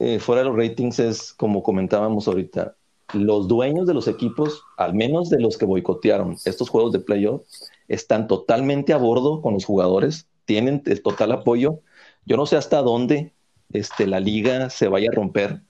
[0.00, 2.74] eh, fuera de los ratings es, como comentábamos ahorita,
[3.12, 7.42] los dueños de los equipos, al menos de los que boicotearon estos juegos de playoff,
[7.86, 11.78] están totalmente a bordo con los jugadores, tienen el total apoyo.
[12.26, 13.32] Yo no sé hasta dónde
[13.72, 15.60] este, la liga se vaya a romper,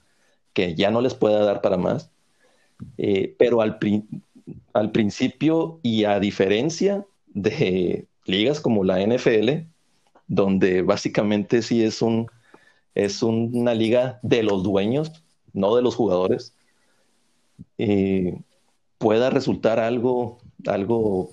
[0.53, 2.09] que ya no les pueda dar para más,
[2.97, 3.77] eh, pero al,
[4.73, 9.67] al principio y a diferencia de ligas como la NFL,
[10.27, 12.27] donde básicamente sí es un
[12.95, 15.11] es una liga de los dueños,
[15.53, 16.53] no de los jugadores,
[17.77, 18.39] eh,
[18.97, 21.29] pueda resultar algo, algo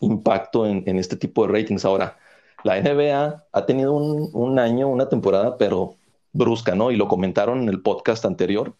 [0.00, 1.84] impacto en, este tipo de ratings.
[1.84, 2.16] Ahora,
[2.62, 5.96] la NBA ha tenido un, año, una temporada, pero
[6.32, 6.92] brusca, ¿no?
[6.92, 8.74] Y lo comentaron en el podcast anterior.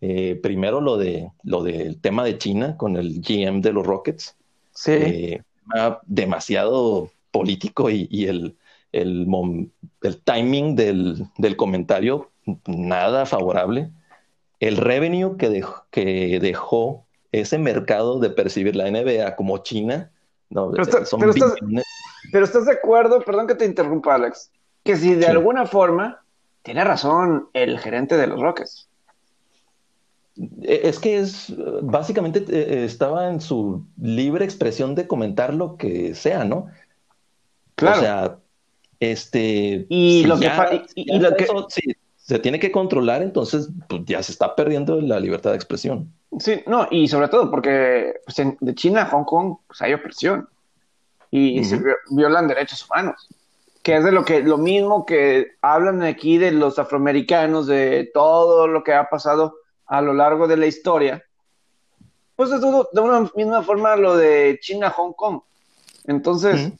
[0.00, 4.36] Eh, primero lo de lo del tema de China con el GM de los Rockets.
[4.72, 4.92] Sí.
[4.92, 5.42] Eh,
[6.06, 8.56] demasiado político y, el,
[8.92, 9.26] el,
[10.02, 12.30] el, timing del, del, comentario
[12.66, 13.90] nada favorable.
[14.58, 20.10] El revenue que dejó, que dejó ese mercado de percibir la NBA como China,
[20.48, 20.84] no, pero,
[22.32, 24.50] pero, estás, de acuerdo, perdón que te interrumpa, Alex,
[24.84, 26.22] que si de alguna forma
[26.62, 28.88] tiene razón el gerente de los Rockets.
[30.62, 36.14] E, es que es básicamente eh, estaba en su libre expresión de comentar lo que
[36.14, 36.68] sea, ¿no?
[37.76, 37.98] Claro.
[37.98, 38.38] O sea,
[38.98, 39.86] este.
[39.88, 40.50] Y lo que,
[42.16, 46.12] se tiene que controlar, entonces pues, ya se está perdiendo la libertad de expresión.
[46.40, 50.48] Sí, no, y sobre todo porque pues, de China a Hong Kong pues, hay opresión
[51.30, 53.28] y se violan derechos humanos,
[53.82, 58.66] que es de lo que lo mismo que hablan aquí de los afroamericanos, de todo
[58.66, 61.22] lo que ha pasado a lo largo de la historia,
[62.34, 65.40] pues es de una misma forma lo de China-Hong Kong.
[66.06, 66.72] Entonces,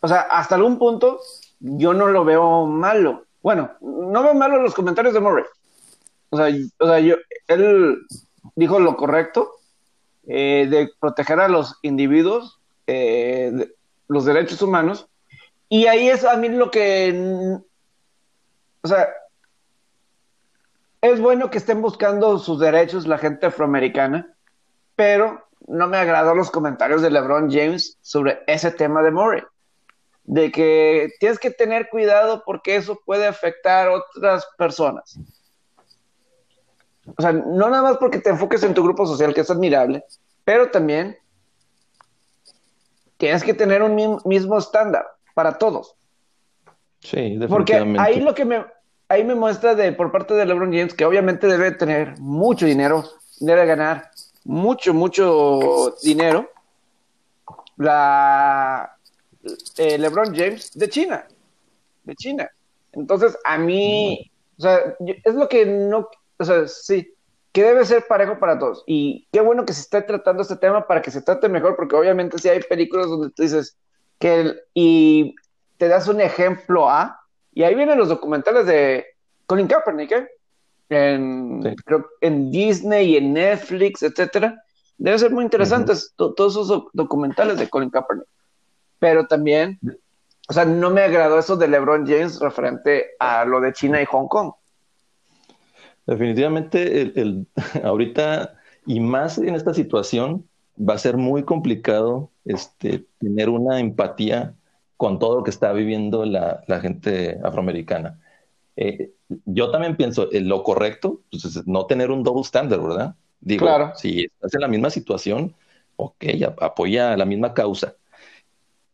[0.00, 1.20] o sea, hasta algún punto
[1.60, 3.24] yo no lo veo malo.
[3.42, 5.44] Bueno, no veo malo los comentarios de Murray.
[6.30, 7.16] O sea, o sea yo,
[7.48, 7.98] él
[8.54, 9.52] dijo lo correcto
[10.26, 13.72] eh, de proteger a los individuos, eh,
[14.08, 15.08] los derechos humanos.
[15.68, 17.58] Y ahí es a mí lo que,
[18.82, 19.08] o sea,
[21.00, 24.34] es bueno que estén buscando sus derechos la gente afroamericana,
[24.96, 29.42] pero no me agradó los comentarios de LeBron James sobre ese tema de Murray.
[30.24, 35.18] De que tienes que tener cuidado porque eso puede afectar a otras personas.
[37.16, 40.04] O sea, no nada más porque te enfoques en tu grupo social, que es admirable,
[40.44, 41.16] pero también
[43.16, 45.94] tienes que tener un mismo estándar para todos.
[47.00, 47.48] Sí, definitivamente.
[47.48, 48.64] Porque ahí lo que me,
[49.08, 53.04] ahí me muestra de por parte de LeBron James que obviamente debe tener mucho dinero,
[53.40, 54.10] debe ganar
[54.44, 56.50] mucho, mucho dinero.
[57.76, 58.96] La
[59.76, 61.26] eh, LeBron James de China,
[62.04, 62.50] de China.
[62.92, 67.14] Entonces, a mí, o sea, es lo que no, o sea, sí,
[67.52, 68.84] que debe ser parejo para todos.
[68.86, 71.96] Y qué bueno que se esté tratando este tema para que se trate mejor, porque
[71.96, 73.76] obviamente si hay películas donde tú dices
[74.18, 75.34] que, y
[75.78, 77.20] te das un ejemplo a,
[77.52, 79.06] y ahí vienen los documentales de
[79.46, 80.28] Colin Kaepernick, ¿eh?
[80.90, 81.74] en,
[82.20, 84.62] en Disney y en Netflix, etcétera.
[84.98, 88.26] Deben ser muy interesantes todos esos documentales de Colin Kaepernick.
[89.00, 89.80] Pero también,
[90.48, 94.04] o sea, no me agradó eso de LeBron James referente a lo de China y
[94.04, 94.52] Hong Kong.
[96.06, 97.46] Definitivamente, el,
[97.82, 98.54] ahorita
[98.86, 104.54] y más en esta situación, va a ser muy complicado este, tener una empatía
[104.96, 108.18] con todo lo que está viviendo la, gente afroamericana.
[108.76, 109.12] Eh,
[109.44, 113.14] yo también pienso, eh, lo correcto pues, es no tener un double standard, ¿verdad?
[113.40, 113.92] Digo, claro.
[113.94, 115.54] si estás en la misma situación,
[115.96, 116.24] ok,
[116.60, 117.94] apoya la misma causa.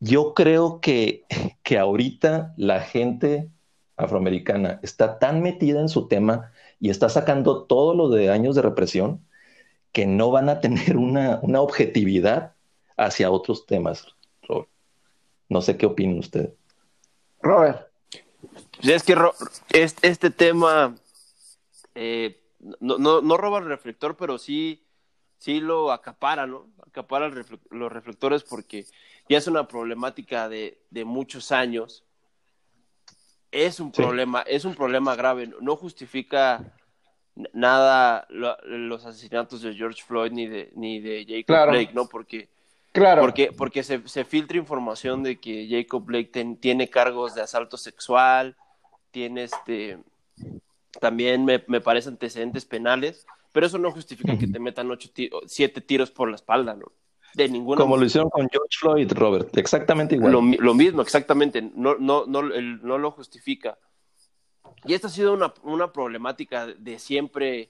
[0.01, 1.25] Yo creo que,
[1.63, 3.49] que ahorita la gente
[3.97, 8.63] afroamericana está tan metida en su tema y está sacando todo lo de años de
[8.63, 9.27] represión
[9.93, 12.55] que no van a tener una, una objetividad
[12.97, 14.07] hacia otros temas.
[15.49, 16.53] No sé qué opina usted.
[17.41, 17.89] Robert.
[18.83, 19.17] Es que
[20.03, 20.97] este tema
[21.95, 22.43] eh,
[22.81, 24.85] no, no, roba el reflector, pero sí,
[25.39, 26.67] sí lo acapara, ¿no?
[26.87, 27.31] Acapara
[27.71, 28.87] los reflectores porque
[29.29, 32.05] ya es una problemática de, muchos años.
[33.51, 35.51] Es un problema, es un problema grave.
[35.61, 36.75] No justifica
[37.53, 42.07] nada los asesinatos de George Floyd ni de, ni de Jacob Blake, ¿no?
[42.09, 42.49] Porque
[42.97, 43.21] Claro.
[43.21, 48.57] Porque, porque se, se filtra información de que Jacob Blake tiene cargos de asalto sexual,
[49.11, 49.99] tiene este
[50.99, 55.11] también me, me parece antecedentes penales, pero eso no justifica que te metan ocho
[55.47, 56.91] siete tiros por la espalda, ¿no?
[57.37, 60.33] De ninguna Como lo hicieron con George Floyd, Robert, exactamente igual.
[60.33, 63.77] Lo, lo mismo, exactamente, no, no, no, el, no lo justifica.
[64.87, 67.69] Y esta ha sido una, una problemática de siempre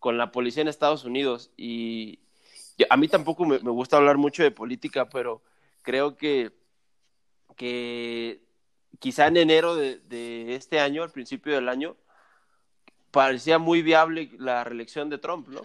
[0.00, 2.18] con la policía en Estados Unidos y,
[2.90, 5.42] a mí tampoco me, gusta hablar mucho de política, pero
[5.82, 6.50] creo que,
[7.54, 8.42] que
[8.98, 11.94] quizá en enero de, este año, al principio del año,
[13.12, 15.62] parecía muy viable la reelección de Trump, ¿no?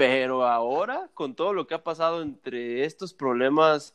[0.00, 3.94] Pero ahora, con todo lo que ha pasado entre estos problemas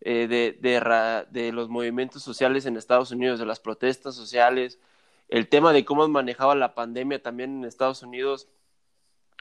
[0.00, 4.80] eh, de, los movimientos sociales en Estados Unidos, de las protestas sociales,
[5.28, 8.48] el tema de cómo han manejado la pandemia también en Estados Unidos,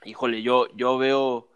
[0.03, 1.49] híjole, yo, yo veo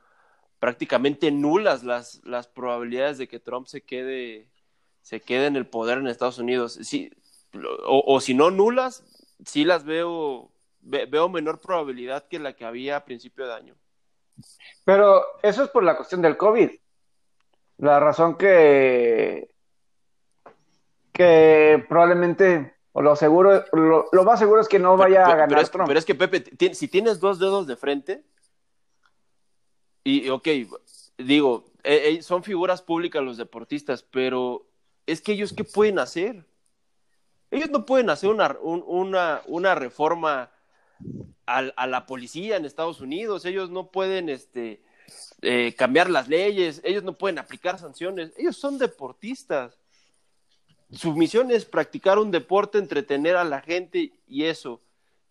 [0.59, 4.49] prácticamente nulas las, las probabilidades de que Trump se quede,
[5.03, 6.79] se quede en el poder en Estados Unidos.
[6.81, 7.11] Sí,
[7.85, 9.03] o, si no nulas,
[9.45, 13.75] sí las veo, veo menor probabilidad que la que había a principio de año.
[14.85, 16.71] Pero eso es por la cuestión del COVID.
[17.77, 19.53] La razón que,
[21.13, 25.87] que probablemente, o lo seguro, lo, más seguro es que no vaya a ganar Trump.
[25.87, 28.23] Pero es que, Pepe, si tienes dos dedos de frente,
[30.03, 30.47] y, ok,
[31.17, 34.65] digo, e, e, son figuras públicas los deportistas, pero
[35.05, 36.45] es que ellos, ¿qué pueden hacer?
[37.51, 40.51] Ellos no pueden hacer una, una, una reforma
[41.45, 44.81] a, la policía en Estados Unidos, ellos no pueden este,
[45.41, 49.77] eh, cambiar las leyes, ellos no pueden aplicar sanciones, ellos son deportistas.
[50.91, 54.81] Su misión es practicar un deporte, entretener a la gente y eso.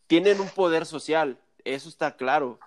[0.06, 2.58] Tienen un poder social, eso está claro.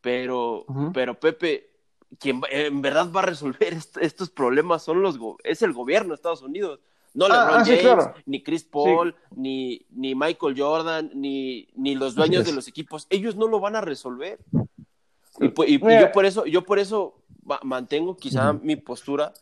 [0.00, 1.70] Pero, pero Pepe,
[2.18, 6.42] quien en verdad va a resolver estos problemas son los es el gobierno de Estados
[6.42, 6.80] Unidos.
[7.14, 12.16] No ah, LeBron ah, James, ni Chris Paul, ni, ni Michael Jordan, ni, ni los
[12.16, 13.06] dueños de los equipos.
[13.08, 14.40] Ellos no lo van a resolver.
[15.40, 17.22] Y, yo por eso, yo por eso
[17.62, 19.32] mantengo quizá mi postura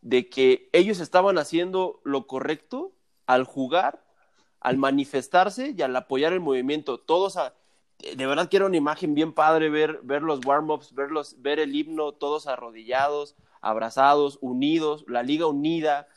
[0.00, 2.92] de que ellos estaban haciendo lo correcto
[3.26, 4.02] al jugar,
[4.60, 6.98] al manifestarse y al apoyar el movimiento.
[6.98, 7.54] Todos a,
[7.98, 10.94] de verdad quiero una imagen bien padre ver, ver los warm-ups,
[11.38, 16.08] ver el himno, todos arrodillados, abrazados, unidos, la liga unida,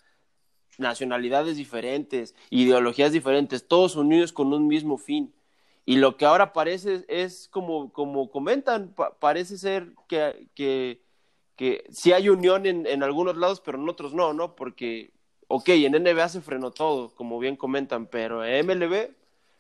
[0.80, 5.34] nacionalidades diferentes, ideologías diferentes, todos unidos con un mismo fin.
[5.86, 11.02] Y lo que ahora parece es como, como comentan, parece ser que, que,
[11.56, 14.56] que sí hay unión en, en, algunos lados, pero en otros no, ¿no?
[14.56, 15.14] Porque,
[15.48, 19.12] ok, en NBA se frenó todo, como bien comentan, pero en MLB,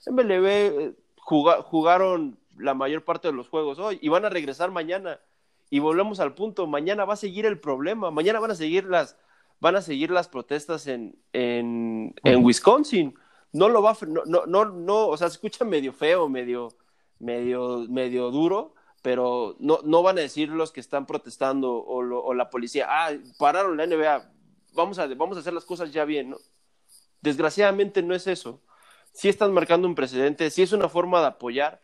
[0.07, 5.19] MLB eh, jugaron la mayor parte de los juegos hoy y van a regresar mañana.
[5.69, 9.17] Y volvemos al punto, mañana va a seguir el problema, mañana van a seguir las,
[9.65, 13.15] van a seguir las protestas en, en, en Wisconsin.
[13.51, 16.75] No lo va a, no, no, no, no, o sea, se escucha medio feo, medio,
[17.17, 22.33] medio, medio duro, pero no, no van a decir los que están protestando o, o
[22.35, 24.31] la policía, ah, pararon la NBA,
[24.73, 26.37] vamos a, vamos a hacer las cosas ya bien, ¿no?
[27.21, 28.61] Desgraciadamente no es eso
[29.15, 31.81] sí están marcando un precedente, sí es una forma de apoyar,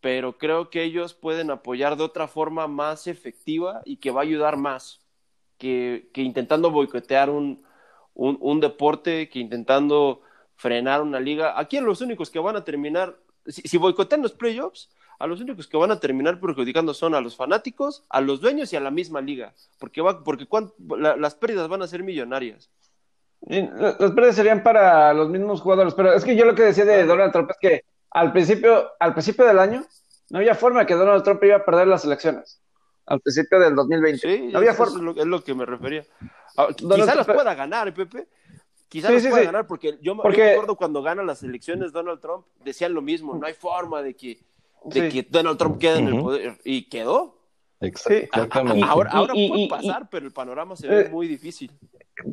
[0.00, 4.24] pero creo que ellos pueden apoyar de otra forma más efectiva y que va a
[4.24, 5.03] ayudar más
[5.58, 7.64] que, que intentando boicotear un,
[8.14, 10.20] un, deporte, que intentando
[10.56, 11.58] frenar una liga.
[11.58, 15.76] Aquí los únicos que van a terminar, si, boicotean los playoffs, a los únicos que
[15.76, 19.20] van a terminar perjudicando son a los fanáticos, a los dueños y a la misma
[19.20, 20.46] liga, porque, va, porque
[21.18, 22.70] las pérdidas van a ser millonarias.
[23.40, 27.04] Los pérdidas serían para los mismos jugadores, pero es que yo lo que decía de
[27.04, 29.84] Donald Trump es que al principio, al principio del año
[30.30, 32.60] no había forma de que Donald Trump iba a perder las elecciones.
[33.06, 34.18] Al principio del 2020.
[34.18, 35.12] Sí, no había forma.
[35.16, 36.04] Es lo, que me refería.
[36.56, 38.28] Ah, quizás las pueda ganar, Pepe.
[38.88, 42.94] Quizás las pueda ganar porque yo, me acuerdo cuando gana las elecciones Donald Trump decían
[42.94, 44.38] lo mismo, no hay forma de que,
[44.84, 47.40] de que Donald Trump quede en el poder y quedó.
[47.80, 48.86] Exactamente.
[48.86, 51.70] Ahora, ahora puede pasar, pero el panorama se ve eh, muy difícil.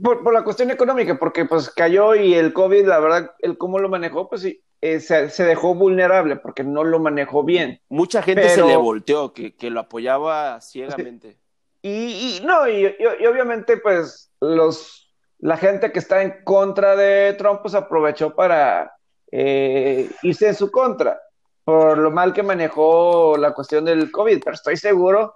[0.01, 3.89] Por, la cuestión económica, porque pues cayó y el COVID, la verdad, el cómo lo
[3.89, 7.79] manejó, pues sí, eh, se, dejó vulnerable porque no lo manejó bien.
[7.87, 11.37] Mucha gente se le volteó, que, que lo apoyaba ciegamente.
[11.83, 12.85] Y, no, y,
[13.27, 18.93] obviamente pues los, la gente que está en contra de Trump pues aprovechó para
[19.31, 21.19] eh, irse en su contra
[21.63, 25.35] por lo mal que manejó la cuestión del COVID, pero estoy seguro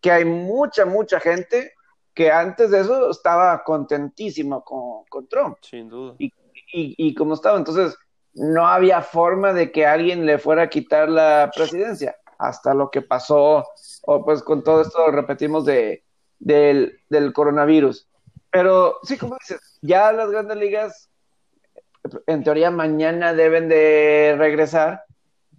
[0.00, 1.72] que hay mucha, mucha gente
[2.14, 5.58] que antes de eso estaba contentísimo con, con Trump.
[5.60, 6.14] Sin duda.
[6.18, 6.32] Y,
[6.72, 7.96] y, como estaba, entonces
[8.36, 13.02] no había forma de que alguien le fuera a quitar la presidencia, hasta lo que
[13.02, 13.64] pasó,
[14.02, 16.04] o pues con todo esto repetimos de,
[16.38, 18.08] del, del coronavirus.
[18.50, 21.10] Pero sí, como dices, ya las grandes ligas,
[22.26, 25.04] en teoría mañana deben de regresar.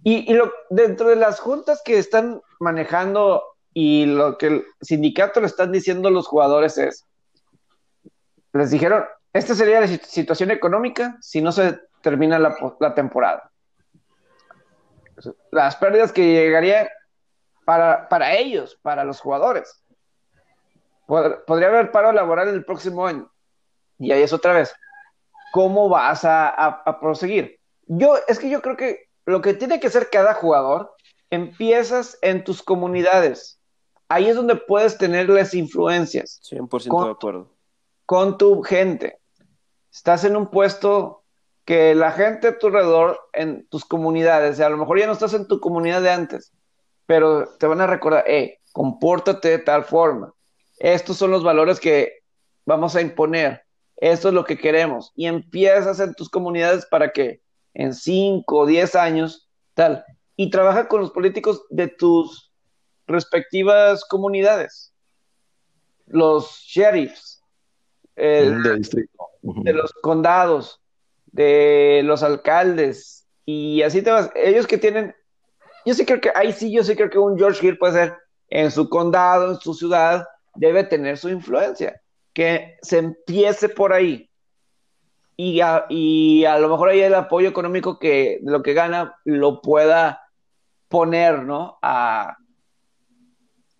[0.04, 3.42] Y, y lo, dentro de las juntas que están manejando
[3.74, 7.04] y lo que el sindicato le están diciendo los jugadores es,
[8.52, 11.78] les dijeron, esta sería la situación económica si no se
[12.08, 13.50] termina la, la temporada.
[15.50, 16.88] Las pérdidas que llegarían
[17.66, 19.84] para, para ellos, para los jugadores.
[21.06, 23.30] podría haber paro laboral el próximo año.
[23.98, 24.74] Y ahí es otra vez.
[25.52, 27.60] ¿Cómo vas a, a proseguir?
[27.86, 30.94] Yo, es que yo creo que lo que tiene que hacer cada jugador,
[31.28, 33.60] empiezas en tus comunidades.
[34.08, 36.40] Ahí es donde puedes tenerles influencias.
[36.50, 37.52] 100% de acuerdo.
[38.06, 39.18] Con tu gente.
[39.92, 41.24] Estás en un puesto
[41.68, 45.34] que la gente a tu alrededor, en tus comunidades, a lo mejor ya no estás
[45.34, 46.50] en tu comunidad de antes,
[47.04, 50.32] pero te van a recordar, eh, compórtate de tal forma.
[50.78, 52.20] Estos son los valores que
[52.64, 53.64] vamos a imponer.
[53.98, 55.12] Esto es lo que queremos.
[55.14, 57.42] Y empiezas en tus comunidades para que
[57.74, 60.02] en 5 o 10 años, tal.
[60.36, 62.50] Y trabaja con los políticos de tus
[63.06, 64.94] respectivas comunidades.
[66.06, 67.42] Los sheriffs.
[68.16, 70.80] de los condados,
[71.38, 73.26] de los alcaldes.
[73.44, 74.30] Y así te vas.
[74.34, 75.14] Ellos que tienen
[75.88, 78.16] yo sí creo que, ahí sí, yo sí creo que un George Hill puede ser
[78.48, 81.98] en su condado, en su ciudad, debe tener su influencia.
[82.34, 84.30] Que se empiece por ahí.
[85.34, 89.62] Y a, y a lo mejor ahí el apoyo económico que lo que gana lo
[89.62, 90.20] pueda
[90.88, 91.78] poner, ¿no?
[91.80, 92.36] A,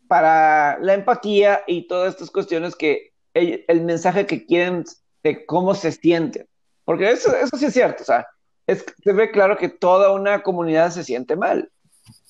[0.08, 4.84] para la empatía y todas estas cuestiones que el, el mensaje que quieren
[5.22, 6.47] de cómo se sienten.
[6.88, 8.26] Porque eso, sí es cierto, o sea,
[8.66, 11.70] es, se ve claro que toda una comunidad se siente mal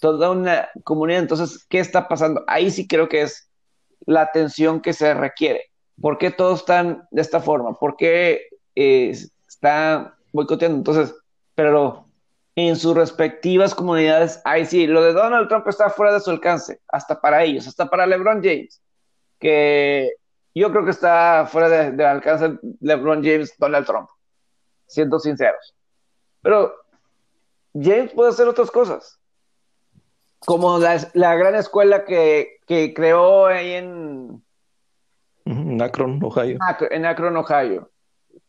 [0.01, 1.21] toda una comunidad.
[1.21, 2.45] Entonces, ¿qué está pasando?
[2.47, 3.51] Ahí sí creo que es
[4.07, 5.71] la atención que se requiere.
[6.01, 7.75] ¿Por qué todos están de esta forma?
[7.75, 9.15] ¿Por qué eh,
[9.47, 10.79] están boicoteando?
[10.79, 11.15] Entonces,
[11.55, 12.07] pero
[12.55, 16.81] en sus respectivas comunidades, ahí sí, lo de Donald Trump está fuera de su alcance,
[16.89, 18.83] hasta para ellos, hasta para LeBron James,
[19.39, 20.13] que
[20.55, 24.09] yo creo que está fuera de alcance LeBron James, Donald Trump,
[24.89, 25.75] siendo sinceros.
[26.43, 26.75] Pero
[27.75, 29.19] James puede hacer otras cosas
[30.41, 32.61] como la, gran escuela que,
[32.95, 34.45] creó ahí en...
[35.81, 36.59] Akron, Ohio.
[36.91, 37.91] en Akron, Ohio.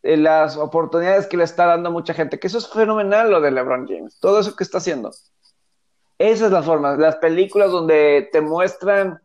[0.04, 3.42] Eh, las oportunidades que le está dando a mucha gente, que eso es fenomenal lo
[3.42, 5.12] de LeBron James, todo eso que está haciendo.
[6.18, 9.22] Esa es la forma, las películas donde te muestran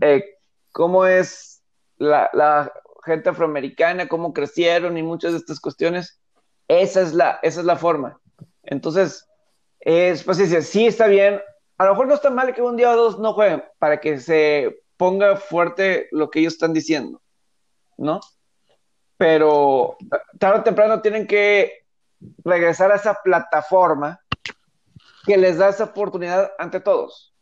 [0.00, 0.24] eh,
[0.72, 1.62] cómo es
[1.98, 2.72] la, la,
[3.04, 6.19] gente afroamericana, cómo crecieron y muchas de estas cuestiones,
[6.78, 8.20] esa es la, esa es la forma.
[8.62, 9.28] Entonces,
[9.80, 11.40] es, pues sí, sí está bien,
[11.78, 14.20] a lo mejor no está mal que un día o dos no jueguen para que
[14.20, 17.20] se ponga fuerte lo que ellos están diciendo,
[17.96, 18.20] ¿no?
[19.16, 19.96] Pero
[20.38, 21.86] tarde o temprano tienen que
[22.44, 24.20] regresar a esa plataforma
[25.24, 27.34] que les da esa oportunidad ante todos.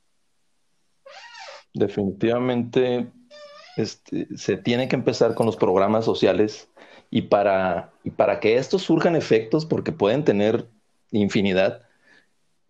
[1.75, 3.13] Definitivamente
[3.77, 6.69] este, se tiene que empezar con los programas sociales
[7.11, 10.67] y para, y para que estos surjan efectos, porque pueden tener
[11.11, 11.83] infinidad,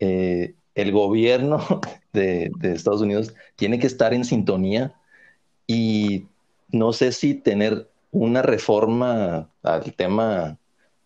[0.00, 1.58] eh, el gobierno
[2.12, 4.94] de, Estados Unidos tiene que estar en sintonía
[5.66, 6.26] y
[6.68, 10.56] no sé si tener una reforma al tema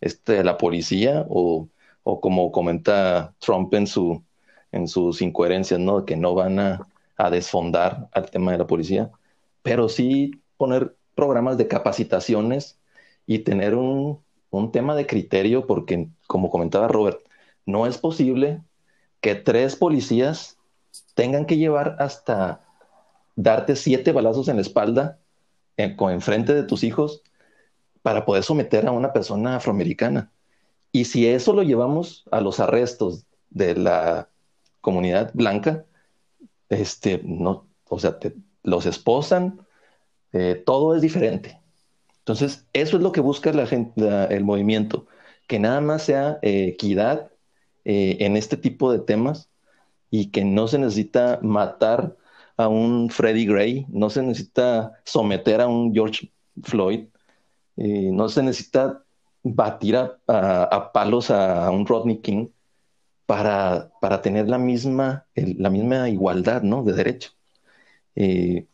[0.00, 1.68] este, de la policía o,
[2.02, 4.22] como comenta Trump en, su,
[4.72, 6.04] en sus incoherencias, ¿no?
[6.04, 6.88] que no van a,
[7.30, 9.08] desfondar al tema de la policía,
[9.62, 12.80] pero sí poner programas de capacitaciones
[13.26, 14.20] y tener un,
[14.50, 17.20] un tema de criterio, porque como comentaba Robert,
[17.66, 18.62] no es posible
[19.20, 20.58] que tres policías
[21.14, 22.64] tengan que llevar hasta
[23.36, 25.18] darte siete balazos en la espalda
[25.76, 27.22] en, frente de tus hijos
[28.02, 30.30] para poder someter a una persona afroamericana.
[30.90, 34.28] Y si eso lo llevamos a los arrestos de la
[34.80, 35.84] comunidad blanca,
[36.68, 38.18] este, no, o sea,
[38.62, 39.66] los esposan,
[40.32, 41.61] eh, todo es diferente.
[42.22, 43.92] Entonces, eso es lo que busca la gente,
[44.30, 45.06] el movimiento,
[45.48, 47.32] que nada más sea eh, equidad
[47.84, 49.50] eh, en este tipo de temas
[50.10, 52.16] y que no se necesita matar
[52.56, 57.06] a un Freddie Gray, no se necesita someter a un George Floyd,
[57.76, 59.02] eh, no se necesita
[59.42, 62.48] batir a, palos a, un Rodney King
[63.26, 66.84] para, para tener la misma, la misma igualdad ¿no?
[66.84, 67.30] de derecho.
[68.14, 68.66] Eh,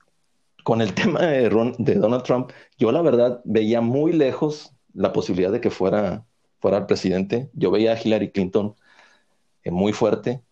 [0.69, 1.49] con el tema de,
[1.95, 6.27] Donald Trump, yo la verdad veía muy lejos la posibilidad de que fuera,
[6.61, 7.49] fuera el presidente.
[7.55, 8.77] Yo veía a Hillary Clinton
[9.65, 10.43] muy fuerte.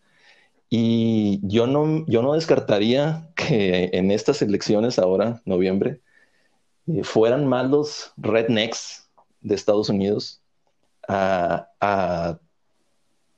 [0.70, 6.00] Y yo no, yo no descartaría que en estas elecciones ahora, noviembre,
[6.86, 9.10] eh, fueran más los rednecks
[9.42, 10.40] de Estados Unidos
[11.08, 12.38] a,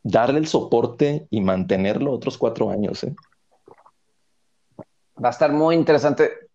[0.05, 3.03] darle el soporte y mantenerlo otros cuatro años.
[3.03, 3.17] ¿eh?
[5.23, 6.48] Va a estar muy interesante.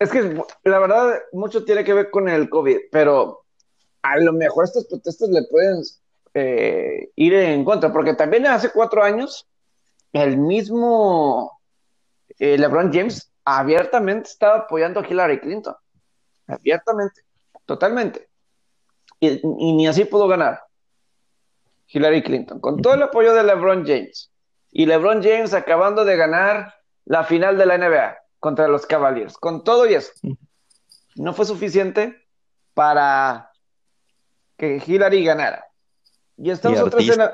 [0.00, 3.44] Es que la verdad, mucho tiene que ver con el COVID, pero
[4.00, 5.82] a lo mejor estas protestas le pueden
[6.32, 9.46] eh, ir en contra, porque también hace cuatro años
[10.14, 11.60] el mismo
[12.38, 15.74] eh, LeBron James abiertamente estaba apoyando a Hillary Clinton,
[16.46, 17.20] abiertamente,
[17.66, 18.26] totalmente,
[19.20, 20.62] y, ni así pudo ganar
[21.88, 24.32] Hillary Clinton, con todo el apoyo de LeBron James,
[24.72, 26.74] y LeBron James acabando de ganar
[27.04, 30.12] la final de la NBA contra los Cavaliers, con todo y eso,
[31.14, 32.26] no fue suficiente
[32.74, 33.52] para
[34.56, 35.66] que Hillary ganara.
[36.36, 37.32] Y estamos otra escena.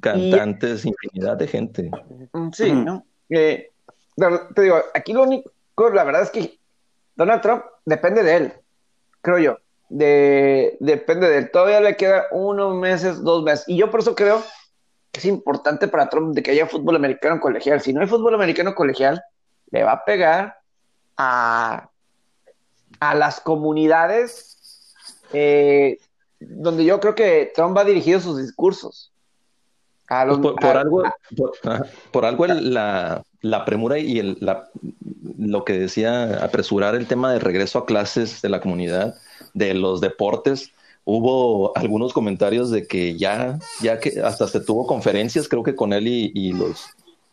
[0.00, 1.90] Cantantes, infinidad de gente.
[2.32, 3.04] Mm, sí, ¿no?
[3.28, 3.70] Eh,
[4.54, 5.50] te digo, aquí lo único,
[5.92, 6.58] la verdad es que
[7.14, 8.52] Donald Trump depende de él,
[9.20, 9.58] creo yo.
[9.88, 11.50] De, depende de él.
[11.50, 13.64] Todavía le queda unos meses, dos meses.
[13.68, 14.42] Y yo por eso creo
[15.10, 17.80] que es importante para Trump de que haya fútbol americano colegial.
[17.80, 19.22] Si no hay fútbol americano colegial,
[19.72, 20.60] le va a pegar
[21.16, 21.88] a,
[23.00, 24.94] a las comunidades
[25.32, 25.98] eh,
[26.38, 29.12] donde yo creo que Trump va dirigido sus discursos.
[30.08, 31.02] Pues por, algo,
[32.10, 34.68] por, algo la, la, premura y el, la,
[35.38, 39.14] lo que decía apresurar el tema de regreso a clases de la comunidad,
[39.54, 40.72] de los deportes,
[41.04, 45.94] hubo algunos comentarios de que ya, ya que hasta se tuvo conferencias, creo que con
[45.94, 46.84] él y, los,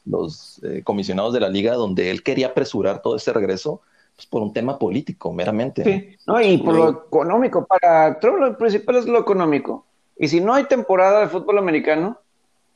[0.10, 3.82] los eh, comisionados de la liga, donde él quería apresurar todo ese regreso
[4.16, 5.84] pues, por un tema político, meramente.
[5.84, 6.42] Sí, ¿no?
[6.42, 7.66] y por lo económico.
[7.66, 9.86] Para Trump lo principal es lo económico.
[10.18, 12.20] Y si no hay temporada de fútbol americano,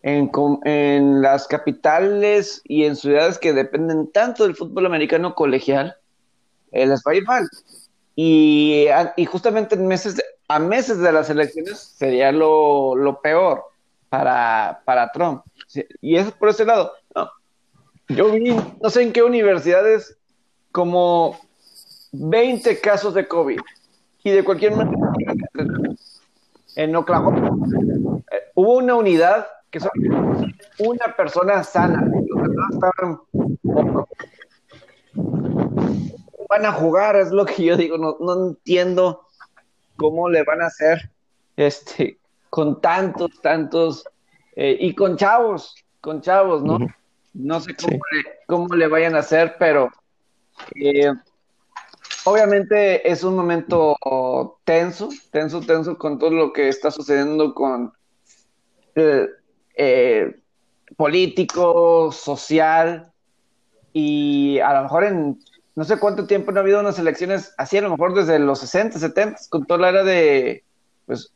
[0.01, 0.29] en,
[0.65, 5.95] en, las capitales y en ciudades que dependen tanto del fútbol americano colegial,
[6.71, 7.49] eh, les va a ir mal.
[8.15, 13.63] Y, y justamente en meses a meses de las elecciones sería lo, lo peor
[14.09, 15.43] para, para Trump.
[16.01, 16.93] Y eso por ese lado.
[18.15, 20.17] Yo vi, no sé en qué universidades
[20.71, 21.39] como
[22.11, 23.59] 20 casos de COVID.
[24.23, 25.11] Y de cualquier manera
[26.75, 27.57] en Oklahoma
[28.31, 29.91] eh, hubo una unidad que son
[30.79, 32.09] una persona sana.
[36.49, 39.27] Van a jugar es lo que yo digo no, no entiendo
[39.97, 41.11] cómo le van a hacer
[41.57, 42.17] este
[42.49, 44.05] con tantos tantos
[44.55, 46.77] eh, y con chavos con chavos no
[47.33, 49.89] no sé cómo, le, cómo le vayan a hacer pero
[50.75, 51.11] eh,
[52.25, 53.97] obviamente es un momento
[54.63, 57.93] tenso, tenso, tenso con todo lo que está sucediendo con
[58.95, 59.27] eh,
[59.75, 60.39] eh,
[60.95, 63.11] político, social,
[63.93, 65.39] y a lo mejor en
[65.75, 68.59] no sé cuánto tiempo no ha habido unas elecciones así, a lo mejor desde los
[68.59, 70.63] 60, 70, con toda la era de,
[71.07, 71.33] pues,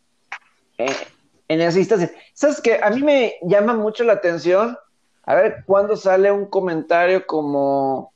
[0.78, 2.12] en esa instancia.
[2.34, 4.78] ¿Sabes que A mí me llama mucho la atención,
[5.28, 8.14] a ver, cuando sale un comentario como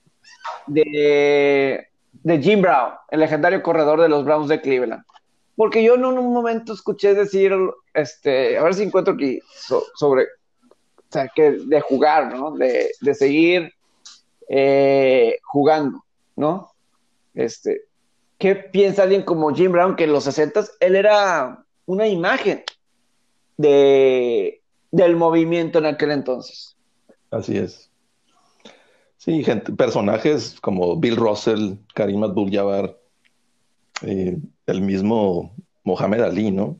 [0.66, 1.90] de,
[2.24, 5.04] Jim Brown, el legendario corredor de los Browns de Cleveland.
[5.58, 7.52] Porque yo en un momento escuché decir,
[7.94, 9.42] este, a ver si encuentro aquí
[9.96, 12.52] sobre, o sea, que de jugar, ¿no?
[12.52, 13.74] De, seguir
[14.48, 16.06] eh, jugando,
[16.38, 16.72] ¿no?
[17.34, 17.82] Este,
[18.38, 22.64] ¿qué piensa alguien como Jim Brown que en los 60 él era una imagen
[23.58, 26.78] de, del movimiento en aquel entonces?
[27.32, 27.90] Así es.
[29.18, 32.98] Sí, gente, personajes como Bill Russell, Karim Abdul-Jabbar,
[34.02, 36.80] eh, el mismo Mohamed Ali, ¿no?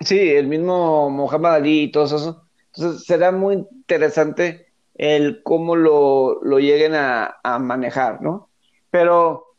[0.00, 2.46] Sí, el mismo Mohamed Ali y todo eso.
[2.72, 8.48] Entonces será muy interesante el cómo lo, lleguen a, manejar, ¿no?
[8.90, 9.56] Pero,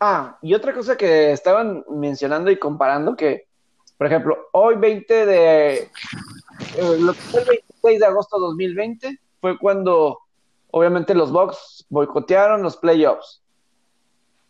[0.00, 3.48] ah, y otra cosa que estaban mencionando y comparando, que,
[3.96, 5.88] por ejemplo, hoy 20 de,
[6.76, 10.18] eh, lo que fue el 26 de agosto de 2020, fue cuando
[10.70, 13.42] obviamente los Bucks boicotearon los playoffs.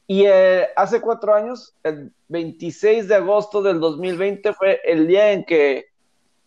[0.07, 5.45] Y eh, hace cuatro años, el 26 de agosto del 2020 fue el día en
[5.45, 5.87] que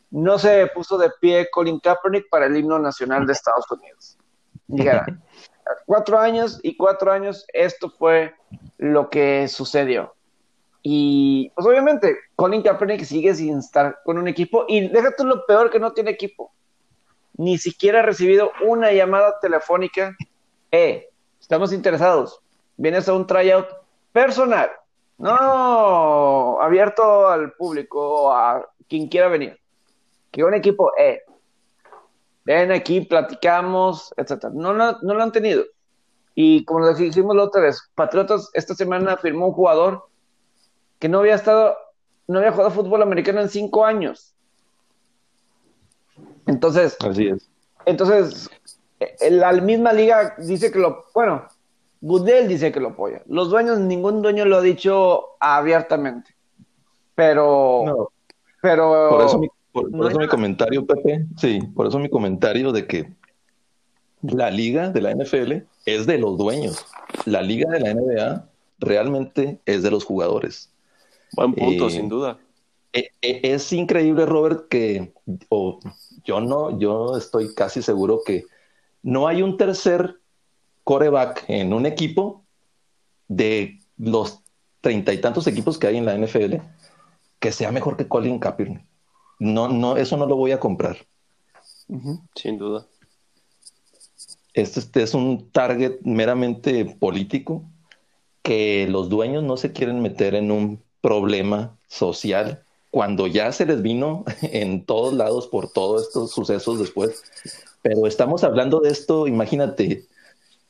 [0.09, 4.17] no se puso de pie Colin Kaepernick para el himno nacional de Estados Unidos.
[5.85, 8.33] Cuatro años y cuatro años, esto fue
[8.77, 10.13] lo que sucedió.
[10.83, 15.69] Y pues obviamente, Colin Kaepernick sigue sin estar con un equipo y déjate lo peor
[15.69, 16.51] que no tiene equipo
[17.41, 20.15] ni siquiera ha recibido una llamada telefónica.
[20.73, 22.39] Eh, estamos interesados.
[22.77, 23.67] Vienes a un tryout
[24.13, 24.71] personal,
[25.17, 29.59] no abierto al público, a quien quiera venir.
[30.31, 31.23] que un equipo, eh,
[32.45, 34.53] ven aquí, platicamos, etcétera.
[34.55, 35.65] No, no, no lo han tenido.
[36.35, 40.05] Y como lo dijimos la otra vez, Patriotas esta semana firmó un jugador
[41.01, 41.75] que no había estado,
[42.27, 44.33] no había jugado fútbol americano en cinco años.
[46.47, 47.49] Entonces, Así es.
[47.85, 48.49] entonces,
[48.99, 51.45] eh, la misma liga dice que lo, bueno,
[52.01, 53.21] Goodell dice que lo apoya.
[53.27, 56.35] Los dueños, ningún dueño lo ha dicho abiertamente.
[57.15, 58.09] Pero, No,
[58.61, 59.09] pero.
[59.09, 61.25] por eso, mi, por- por no eso mi comentario, Pepe.
[61.37, 63.11] Sí, por eso mi comentario de que
[64.21, 66.85] la liga de la NFL es de los dueños.
[67.25, 68.47] La liga de la NBA
[68.79, 70.70] realmente es de los jugadores.
[71.33, 72.39] Buen punto, Eh, sin duda.
[72.93, 75.13] E- e- Es increíble, Robert, que
[75.49, 75.79] o
[76.25, 78.45] yo no, yo estoy casi seguro que
[79.01, 80.19] no hay un tercer
[80.83, 82.43] coreback en un equipo
[83.27, 84.39] de los
[84.81, 86.61] treinta y tantos equipos que hay en la NFL
[87.39, 88.83] que sea mejor que Colin Kaepernick.
[89.39, 90.97] No, no, eso no lo voy a comprar.
[92.35, 92.85] Sin duda.
[94.53, 97.63] Este, este es un target meramente político
[98.41, 103.81] que los dueños no se quieren meter en un problema social cuando ya se les
[103.81, 107.23] vino en todos lados por todos estos sucesos después.
[107.81, 110.05] Pero estamos hablando de esto, imagínate,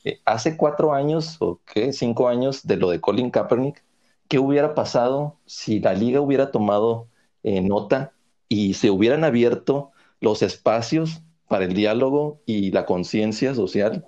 [0.05, 3.83] eh, hace cuatro años o qué, cinco años de lo de Colin Kaepernick,
[4.27, 7.07] ¿qué hubiera pasado si la liga hubiera tomado
[7.43, 8.13] eh, nota
[8.47, 14.07] y se hubieran abierto los espacios para el diálogo y la conciencia social?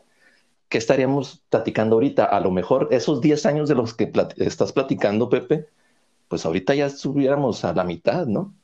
[0.70, 2.26] ¿Qué estaríamos platicando ahorita?
[2.26, 5.68] A lo mejor esos 10 años de los que estás platicando, Pepe,
[6.34, 8.56] pues ahorita ya estuviéramos a la mitad, ¿no?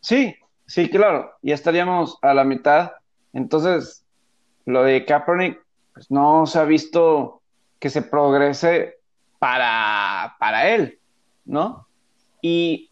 [0.00, 0.34] Sí,
[0.66, 1.34] sí, claro.
[1.40, 2.94] Ya estaríamos a la mitad.
[3.32, 4.04] Entonces,
[4.64, 7.42] lo de Kaepernick, pues no se ha visto
[7.78, 8.98] que se progrese
[9.38, 10.98] para, para él,
[11.44, 11.86] ¿no?
[12.42, 12.90] Y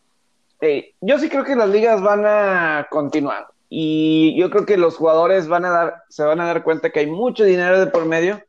[0.61, 3.49] eh, yo sí creo que las ligas van a continuar.
[3.69, 7.01] Y yo creo que los jugadores van a dar, se van a dar cuenta que
[7.01, 8.41] hay mucho dinero de por medio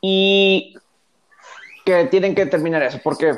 [0.00, 0.76] y
[1.88, 3.32] que tienen que terminar eso, porque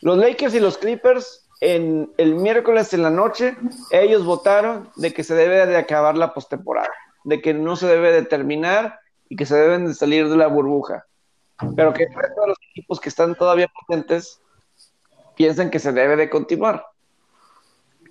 [0.00, 3.56] los Lakers y los Clippers en el miércoles en la noche
[3.92, 6.90] ellos votaron de que se debe de acabar la postemporada,
[7.22, 10.48] de que no se debe de terminar y que se deben de salir de la
[10.48, 11.06] burbuja,
[11.76, 12.10] pero que el
[12.48, 14.40] los equipos que están todavía potentes
[15.36, 16.84] piensan que se debe de continuar.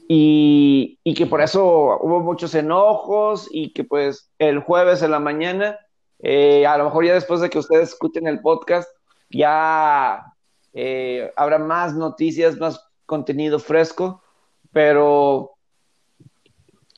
[0.08, 1.66] Y, y que por eso
[2.00, 5.78] hubo muchos enojos y que pues el jueves en la mañana,
[6.20, 8.88] eh, a lo mejor ya después de que ustedes escuchen el podcast,
[9.34, 10.34] ya
[10.74, 14.24] eh, habrá más noticias, más contenido fresco,
[14.72, 15.52] pero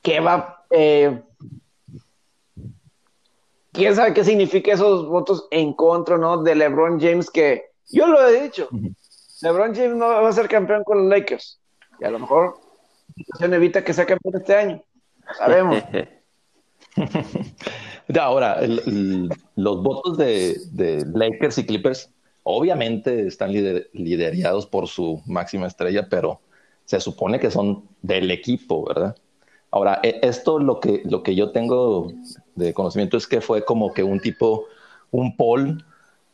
[0.03, 0.63] ¿qué va?
[0.69, 1.21] Eh,
[3.71, 6.41] ¿Quién sabe qué significa esos votos en contra, no?
[6.43, 8.69] De LeBron James, que yo lo he dicho,
[9.41, 11.59] LeBron James no va a ser campeón con los Lakers,
[11.99, 12.57] y a lo mejor
[13.07, 14.83] la situación evita que sea campeón este año,
[15.37, 15.83] sabemos.
[18.19, 22.09] Ahora, el- el- los votos de, de Lakers y Clippers
[22.45, 26.39] obviamente están lider- liderados por su máxima estrella, pero
[26.85, 29.15] se supone que son del equipo, ¿verdad?
[29.71, 32.13] Ahora, e- esto lo que, lo que yo tengo
[32.53, 34.65] de conocimiento es que fue como que un tipo,
[35.09, 35.83] un poll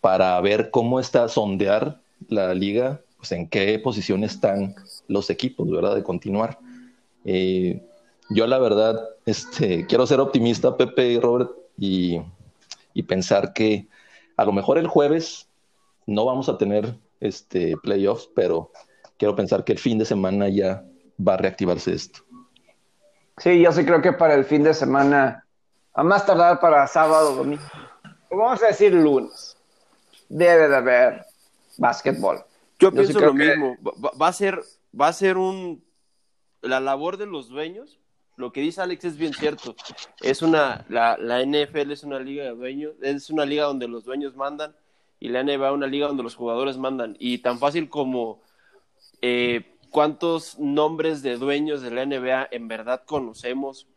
[0.02, 4.76] para ver cómo está, sondear la liga, pues en qué posición están
[5.08, 5.96] los equipos, ¿verdad?
[5.96, 6.60] De continuar.
[7.24, 7.82] Eh,
[8.30, 12.22] yo la verdad, este, quiero ser optimista, Pepe y Robert, y
[13.08, 13.88] pensar que
[14.36, 15.48] a lo mejor el jueves
[16.12, 18.72] no vamos a tener este playoffs, pero
[19.18, 20.84] quiero pensar que el fin de semana ya
[21.26, 22.22] va a reactivarse esto.
[23.38, 25.46] Sí, yo sí creo que para el fin de semana,
[25.94, 27.64] a más tardar para sábado, domingo,
[28.30, 29.58] vamos a decir lunes,
[30.30, 31.26] debe de haber
[31.78, 32.38] básquetbol.
[32.80, 33.78] Yo Yo pienso sí lo que- mismo.
[34.22, 34.60] Va a ser,
[35.00, 35.84] va a ser un
[36.62, 38.00] la labor de los dueños.
[38.38, 39.76] Lo que dice Alex es bien cierto.
[40.22, 44.04] Es una la, la NFL es una liga de dueños, es una liga donde los
[44.06, 44.76] dueños mandan
[45.22, 47.16] y la NBA una liga donde los jugadores mandan.
[47.20, 48.42] Y tan fácil como
[49.22, 53.88] eh, cuántos nombres de dueños de la NBA en verdad conocemos,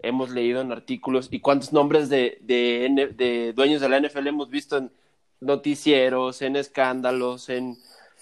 [0.00, 4.50] hemos leído en artículos y cuántos nombres de, de, de dueños de la NFL hemos
[4.50, 4.90] visto en
[5.40, 7.78] noticieros, en escándalos, en,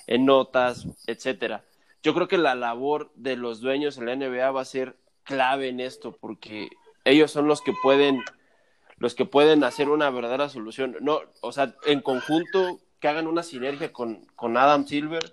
[0.07, 1.65] en notas, etcétera.
[2.03, 5.69] Yo creo que la labor de los dueños en la NBA va a ser clave
[5.69, 6.69] en esto porque
[7.05, 8.21] ellos son los que pueden
[9.01, 10.97] los que pueden hacer una verdadera solución.
[11.01, 15.33] No, o sea, en conjunto que hagan una sinergia con, con Adam Silver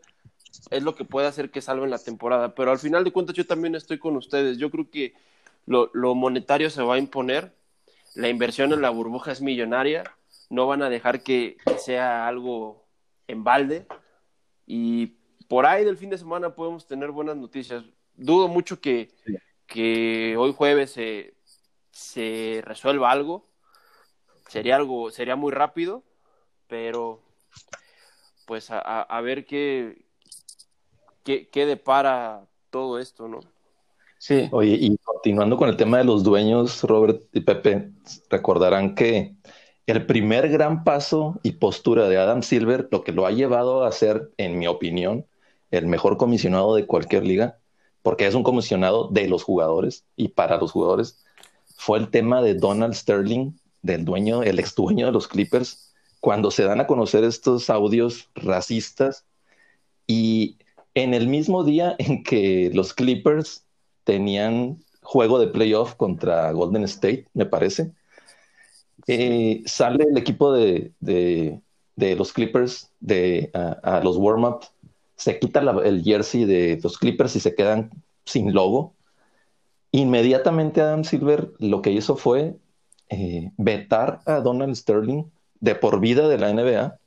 [0.72, 2.56] es lo que puede hacer que salven la temporada.
[2.56, 4.58] Pero al final de cuentas yo también estoy con ustedes.
[4.58, 5.14] Yo creo que
[5.66, 7.54] lo, lo monetario se va a imponer.
[8.16, 10.06] La inversión en la burbuja es millonaria.
[10.50, 12.86] No van a dejar que sea algo
[13.28, 13.86] en balde.
[14.66, 15.18] Y
[15.50, 17.84] por ahí del fin de semana podemos tener buenas noticias.
[18.16, 19.12] dudo mucho que,
[19.66, 21.34] que hoy jueves se,
[21.92, 23.46] se resuelva algo.
[24.48, 26.04] Sería algo, sería muy rápido,
[26.68, 27.22] pero
[28.46, 30.06] pues a, a ver qué,
[31.24, 33.40] qué, qué depara todo esto, ¿no?
[34.20, 34.50] Sí.
[34.52, 37.92] Oye, y continuando con el tema de los dueños, Robert y Pepe,
[38.30, 39.36] recordarán que
[39.86, 43.92] el primer gran paso y postura de Adam Silver, lo que lo ha llevado a
[43.92, 45.26] ser, en mi opinión,
[45.72, 47.60] el mejor comisionado de cualquier liga,
[48.02, 51.24] porque es un comisionado de los jugadores y para los jugadores,
[51.76, 56.52] fue el tema de Donald Sterling, del dueño, el ex dueño de los Clippers, cuando
[56.52, 59.26] se dan a conocer estos audios racistas
[60.08, 60.58] y
[60.94, 63.66] en el mismo día en que los Clippers
[64.04, 67.92] tenían juego de playoff contra Golden State, me parece,
[69.08, 70.92] eh, sale el equipo de,
[71.96, 74.66] los Clippers de, a, los warm-up,
[75.16, 77.90] se quita el jersey de los Clippers y se quedan
[78.26, 78.94] sin logo.
[79.92, 82.58] Inmediatamente Adam Silver lo que hizo fue
[83.10, 85.24] eh, vetar a Donald Sterling
[85.60, 87.00] de por vida de la NBA.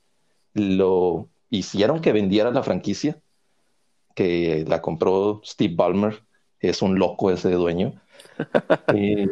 [0.54, 3.18] Lo hicieron que vendiera la franquicia,
[4.14, 6.22] que la compró Steve Ballmer,
[6.60, 7.94] es un loco ese dueño.
[8.94, 9.28] Eh,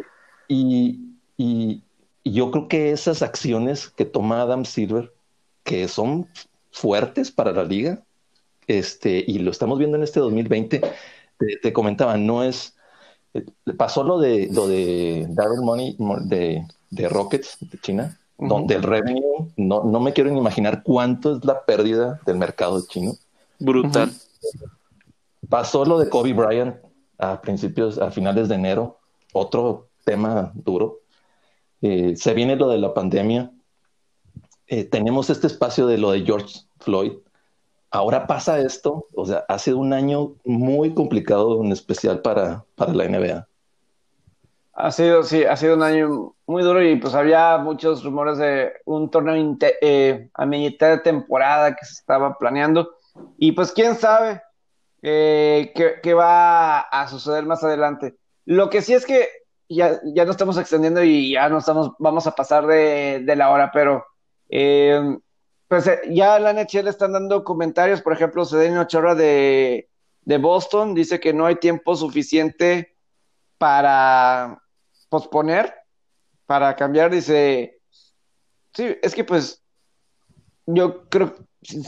[0.49, 1.83] y,
[2.25, 5.13] yo creo que esas acciones que toma Adam Silver,
[5.63, 6.29] que son
[6.71, 8.03] fuertes para la liga,
[8.67, 10.81] este, y lo estamos viendo en este 2020,
[11.63, 12.77] te, comentaba, no es,
[13.77, 19.49] pasó lo de lo de Darren Money de, de Rockets de China, donde el revenue,
[19.57, 23.15] no, no me quiero ni imaginar cuánto es la pérdida del mercado chino.
[23.59, 24.13] Brutal.
[25.49, 26.77] Pasó lo de Kobe Bryant
[27.19, 28.99] a principios, a finales de enero,
[29.33, 31.01] otro tema duro.
[31.83, 33.51] Eh, se viene lo de la pandemia.
[34.67, 37.13] Eh, tenemos este espacio de lo de George Floyd.
[37.91, 42.93] Ahora pasa esto, o sea, ha sido un año muy complicado, en especial para, para
[42.93, 43.49] la NBA.
[44.75, 48.73] Ha sido, sí, ha sido un año muy duro y pues había muchos rumores de
[48.85, 52.95] un torneo eh, a mitad de temporada que se estaba planeando.
[53.39, 54.41] Y pues quién sabe
[55.03, 58.17] qué, qué, va a suceder más adelante.
[58.45, 59.29] Lo que sí es que
[59.69, 63.71] ya, ya nos estamos extendiendo y ya no estamos, vamos a pasar de, la hora,
[63.73, 64.05] pero
[64.49, 65.19] eh,
[65.69, 69.89] pues eh, ya la NHL están dando comentarios, por ejemplo, Cedeño Chorra de,
[70.41, 72.97] Boston dice que no hay tiempo suficiente
[73.57, 74.63] para
[75.09, 75.75] posponer,
[76.47, 77.81] para cambiar, dice,
[78.75, 79.63] sí, es que pues
[80.67, 81.35] yo creo,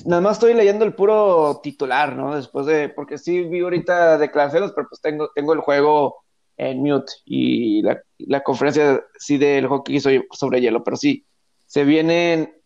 [0.07, 2.35] nada más estoy leyendo el puro titular, ¿no?
[2.35, 6.24] Después de, porque sí vi ahorita declaraciones, pero pues tengo, tengo el juego
[6.57, 11.26] en mute y la, conferencia sí del hockey sobre hielo, pero sí,
[11.66, 12.59] se vienen,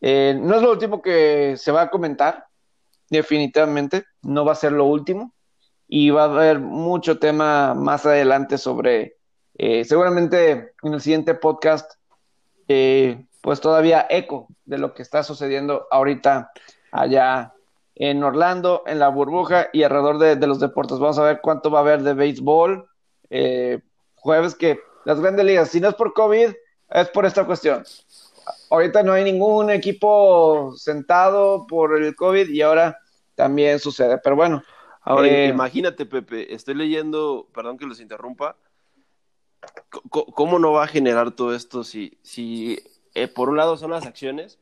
[0.00, 2.46] eh, no es lo último que se va a comentar,
[3.08, 5.34] definitivamente, no va a ser lo último,
[5.88, 9.16] y va a haber mucho tema más adelante sobre,
[9.54, 11.92] eh, seguramente en el siguiente podcast,
[12.68, 16.52] eh, pues todavía eco de lo que está sucediendo ahorita
[16.92, 17.54] allá
[17.96, 20.98] en Orlando, en la burbuja y alrededor de, de los deportes.
[20.98, 22.88] Vamos a ver cuánto va a haber de béisbol,
[23.28, 23.80] eh,
[24.14, 26.50] jueves que las grandes ligas, si no es por COVID,
[26.90, 27.84] es por esta cuestión.
[28.70, 32.98] Ahorita no hay ningún equipo sentado por el COVID y ahora
[33.34, 34.62] también sucede, pero bueno.
[35.02, 38.56] Ahora, eh, imagínate, Pepe, estoy leyendo, perdón que los interrumpa,
[40.10, 42.78] ¿cómo no va a generar todo esto si, si
[43.14, 44.58] eh, por un lado son las acciones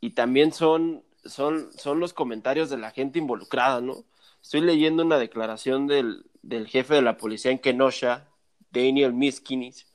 [0.00, 4.04] y también son, son, son los comentarios de la gente involucrada, ¿no?
[4.42, 8.28] Estoy leyendo una declaración del, del jefe de la policía en Kenosha,
[8.70, 9.86] Daniel Miskinis,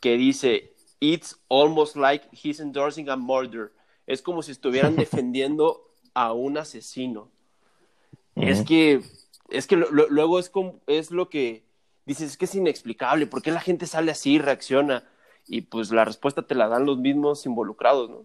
[0.00, 0.71] que dice,
[1.02, 3.72] It's almost like he's endorsing a murder.
[4.06, 7.28] Es como si estuvieran defendiendo a un asesino.
[8.36, 9.02] Es que,
[9.50, 11.64] es que luego es, como, es lo que
[12.06, 15.02] dices, es que es inexplicable, ¿por qué la gente sale así, reacciona?
[15.48, 18.24] Y pues la respuesta te la dan los mismos involucrados, ¿no?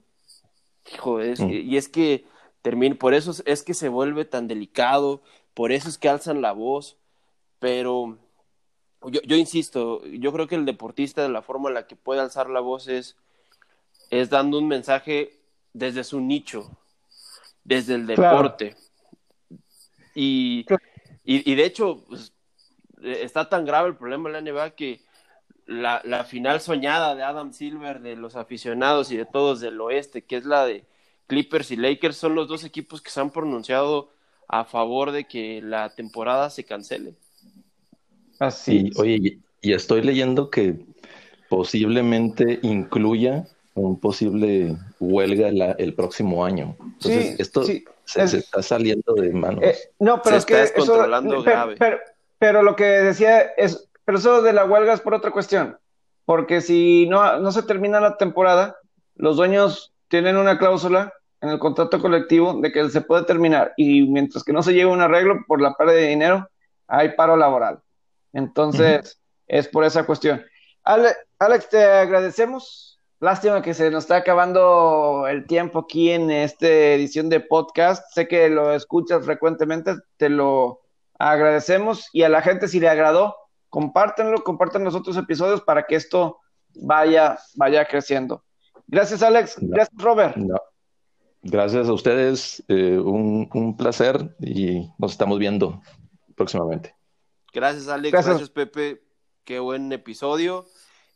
[0.94, 1.50] Hijo, mm.
[1.50, 2.26] y es que
[2.62, 5.24] termina, por eso es que se vuelve tan delicado,
[5.56, 6.96] por eso es que alzan la voz,
[7.58, 8.20] pero
[9.06, 12.22] yo, yo insisto, yo creo que el deportista de la forma en la que puede
[12.22, 13.16] alzar la voz es,
[14.10, 15.40] es dando un mensaje
[15.74, 16.72] desde su nicho,
[17.64, 18.76] desde el deporte.
[20.16, 20.66] Y,
[21.24, 22.34] y, de hecho, pues,
[23.04, 25.02] está tan grave el problema de la NBA que
[25.68, 30.24] la, la, final soñada de Adam Silver, de los aficionados y de todos del oeste,
[30.24, 30.86] que es la de
[31.28, 34.10] Clippers y Lakers, son los dos equipos que se han pronunciado
[34.48, 37.16] a favor de que la temporada se cancele.
[38.40, 38.92] Así.
[38.94, 40.76] Y, oye, y estoy leyendo que
[41.50, 46.76] posiblemente incluya un posible huelga el próximo año.
[46.80, 49.64] Entonces, esto se, está saliendo de manos.
[49.64, 51.76] Eh, no, pero es que descontrolando grave.
[51.78, 51.98] Pero,
[52.40, 55.78] pero lo que decía es, pero eso de la huelga es por otra cuestión,
[56.26, 58.78] porque si no, no se termina la temporada,
[59.16, 64.08] los dueños tienen una cláusula en el contrato colectivo de que se puede terminar y
[64.08, 66.50] mientras que no se lleve un arreglo por la pérdida de dinero,
[66.88, 67.80] hay paro laboral.
[68.34, 70.44] Entonces, es por esa cuestión.
[70.84, 73.00] Alex, te agradecemos.
[73.20, 78.04] Lástima que se nos está acabando el tiempo aquí en esta edición de podcast.
[78.14, 80.82] Sé que lo escuchas frecuentemente, te lo
[81.18, 83.36] agradecemos y a la gente si le agradó,
[83.70, 86.40] compártenlo, compartan los otros episodios para que esto
[86.76, 88.44] vaya, vaya creciendo.
[88.86, 89.58] Gracias, Alex.
[89.60, 90.38] Gracias, Robert.
[91.42, 92.64] Gracias a ustedes.
[92.68, 95.82] Eh, un, un placer y nos estamos viendo
[96.36, 96.97] próximamente.
[97.58, 98.12] Gracias, Alex.
[98.12, 98.50] Gracias.
[98.52, 99.02] Pepe.
[99.44, 100.68] Qué buen episodio.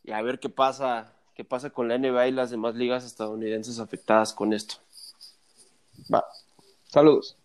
[0.03, 3.77] Y a ver qué pasa, qué pasa con la NBA y las demás ligas estadounidenses
[3.77, 4.77] afectadas con esto.
[6.11, 6.25] Va.
[6.85, 7.37] Saludos.